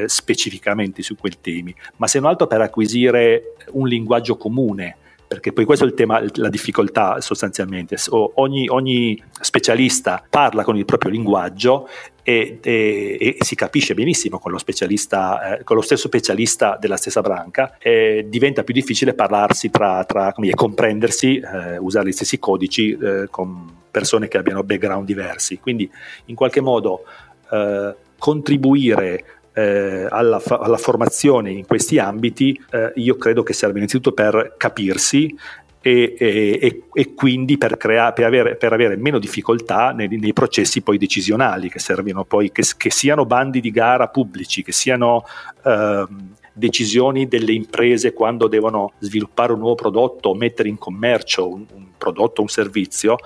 specificamente 0.06 1.02
su 1.02 1.16
quel 1.16 1.40
tema, 1.40 1.45
temi, 1.46 1.74
ma 1.96 2.06
se 2.08 2.18
non 2.18 2.30
altro 2.30 2.46
per 2.46 2.60
acquisire 2.60 3.54
un 3.70 3.86
linguaggio 3.86 4.36
comune 4.36 4.96
perché 5.26 5.52
poi 5.52 5.64
questo 5.64 5.84
è 5.84 5.88
il 5.88 5.94
tema, 5.94 6.22
la 6.34 6.48
difficoltà 6.48 7.20
sostanzialmente. 7.20 7.96
Ogni, 8.10 8.68
ogni 8.68 9.20
specialista 9.40 10.24
parla 10.28 10.62
con 10.62 10.76
il 10.76 10.84
proprio 10.84 11.10
linguaggio 11.10 11.88
e, 12.22 12.58
e, 12.62 13.36
e 13.38 13.44
si 13.44 13.54
capisce 13.56 13.94
benissimo 13.94 14.38
con 14.38 14.52
lo, 14.52 14.58
eh, 14.58 15.64
con 15.64 15.76
lo, 15.76 15.82
stesso 15.82 16.06
specialista 16.06 16.76
della 16.80 16.96
stessa 16.96 17.22
branca, 17.22 17.76
eh, 17.78 18.26
diventa 18.28 18.62
più 18.62 18.72
difficile 18.72 19.14
parlarsi 19.14 19.70
tra, 19.70 20.04
tra 20.04 20.32
dire, 20.36 20.54
comprendersi, 20.54 21.38
eh, 21.38 21.76
usare 21.78 22.08
gli 22.08 22.12
stessi 22.12 22.38
codici 22.38 22.96
eh, 22.96 23.26
con 23.28 23.74
persone 23.90 24.28
che 24.28 24.38
abbiano 24.38 24.62
background 24.62 25.06
diversi. 25.06 25.58
Quindi 25.58 25.90
in 26.26 26.36
qualche 26.36 26.60
modo 26.60 27.02
eh, 27.50 27.94
contribuire 28.18 29.24
eh, 29.56 30.06
alla, 30.10 30.38
fa- 30.38 30.58
alla, 30.58 30.76
formazione 30.76 31.50
in 31.50 31.64
questi 31.64 31.98
ambiti, 31.98 32.60
eh, 32.70 32.92
io 32.96 33.16
credo 33.16 33.42
che 33.42 33.54
serve 33.54 33.78
innanzitutto 33.78 34.12
per 34.12 34.54
capirsi 34.58 35.34
e, 35.80 36.14
e, 36.18 36.82
e, 36.92 37.14
quindi 37.14 37.56
per, 37.56 37.78
crea- 37.78 38.12
per, 38.12 38.26
avere, 38.26 38.56
per, 38.56 38.74
avere, 38.74 38.96
meno 38.96 39.18
difficoltà 39.18 39.92
nei, 39.92 40.08
nei, 40.08 40.34
processi 40.34 40.82
poi 40.82 40.98
decisionali 40.98 41.70
che 41.70 41.78
servono 41.78 42.24
poi, 42.24 42.52
che, 42.52 42.64
che, 42.76 42.90
siano 42.90 43.24
bandi 43.24 43.60
di 43.60 43.70
gara 43.70 44.08
pubblici, 44.08 44.62
che 44.62 44.72
siano 44.72 45.24
eh, 45.64 46.06
decisioni 46.52 47.26
delle 47.26 47.52
imprese 47.52 48.12
quando 48.12 48.48
devono 48.48 48.92
sviluppare 48.98 49.54
un 49.54 49.60
nuovo 49.60 49.74
prodotto 49.74 50.30
o 50.30 50.34
mettere 50.34 50.68
in 50.68 50.76
commercio 50.76 51.48
un, 51.48 51.64
un 51.72 51.86
prodotto 51.96 52.40
o 52.40 52.42
un 52.42 52.50
servizio. 52.50 53.16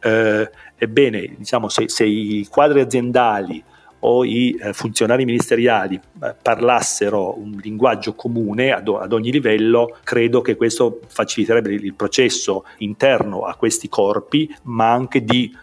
Eh, 0.00 0.48
ebbene, 0.76 1.34
diciamo, 1.36 1.68
se, 1.68 1.88
se 1.88 2.04
i 2.04 2.46
quadri 2.48 2.80
aziendali 2.80 3.64
o 4.00 4.24
i 4.24 4.58
eh, 4.60 4.72
funzionari 4.72 5.24
ministeriali 5.24 5.94
eh, 5.96 6.34
parlassero 6.40 7.38
un 7.38 7.58
linguaggio 7.62 8.14
comune 8.14 8.72
ad, 8.72 8.88
ad, 8.88 9.12
ogni 9.12 9.30
livello, 9.30 9.96
credo 10.04 10.40
che 10.40 10.56
questo 10.56 11.00
faciliterebbe 11.06 11.72
il 11.72 11.94
processo 11.94 12.64
interno 12.78 13.42
a 13.42 13.54
questi 13.54 13.88
corpi, 13.88 14.54
ma 14.64 14.90
anche 14.90 15.24
di 15.24 15.54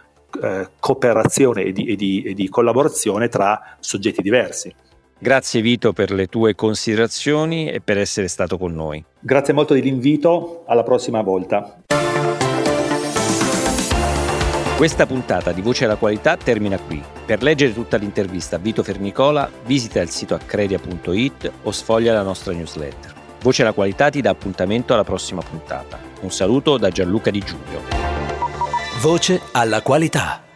eh, 0.42 0.68
cooperazione 0.78 1.64
e 1.64 1.72
di, 1.72 1.86
e, 1.86 1.96
di, 1.96 2.22
e 2.22 2.34
di 2.34 2.48
collaborazione 2.48 3.28
tra 3.28 3.76
soggetti 3.80 4.22
diversi. 4.22 4.74
Grazie 5.20 5.60
Vito 5.60 5.92
per 5.92 6.12
le 6.12 6.26
tue 6.26 6.54
considerazioni 6.54 7.68
e 7.70 7.80
per 7.80 7.98
essere 7.98 8.28
stato 8.28 8.56
con 8.56 8.72
noi. 8.72 9.04
Grazie 9.18 9.52
molto 9.52 9.74
dell'invito, 9.74 10.62
alla 10.66 10.84
prossima 10.84 11.22
volta. 11.22 11.82
Questa 14.78 15.06
puntata 15.06 15.50
di 15.50 15.60
Voce 15.60 15.86
alla 15.86 15.96
Qualità 15.96 16.36
termina 16.36 16.78
qui. 16.78 17.02
Per 17.26 17.42
leggere 17.42 17.74
tutta 17.74 17.96
l'intervista 17.96 18.54
a 18.54 18.58
Vito 18.60 18.84
Fernicola 18.84 19.50
visita 19.64 20.00
il 20.00 20.08
sito 20.08 20.36
accredia.it 20.36 21.50
o 21.64 21.72
sfoglia 21.72 22.12
la 22.12 22.22
nostra 22.22 22.52
newsletter. 22.52 23.12
Voce 23.42 23.62
alla 23.62 23.72
Qualità 23.72 24.08
ti 24.08 24.20
dà 24.20 24.30
appuntamento 24.30 24.94
alla 24.94 25.02
prossima 25.02 25.42
puntata. 25.42 25.98
Un 26.20 26.30
saluto 26.30 26.76
da 26.76 26.90
Gianluca 26.90 27.32
Di 27.32 27.40
Giulio. 27.40 27.82
Voce 29.00 29.40
alla 29.50 29.82
Qualità. 29.82 30.47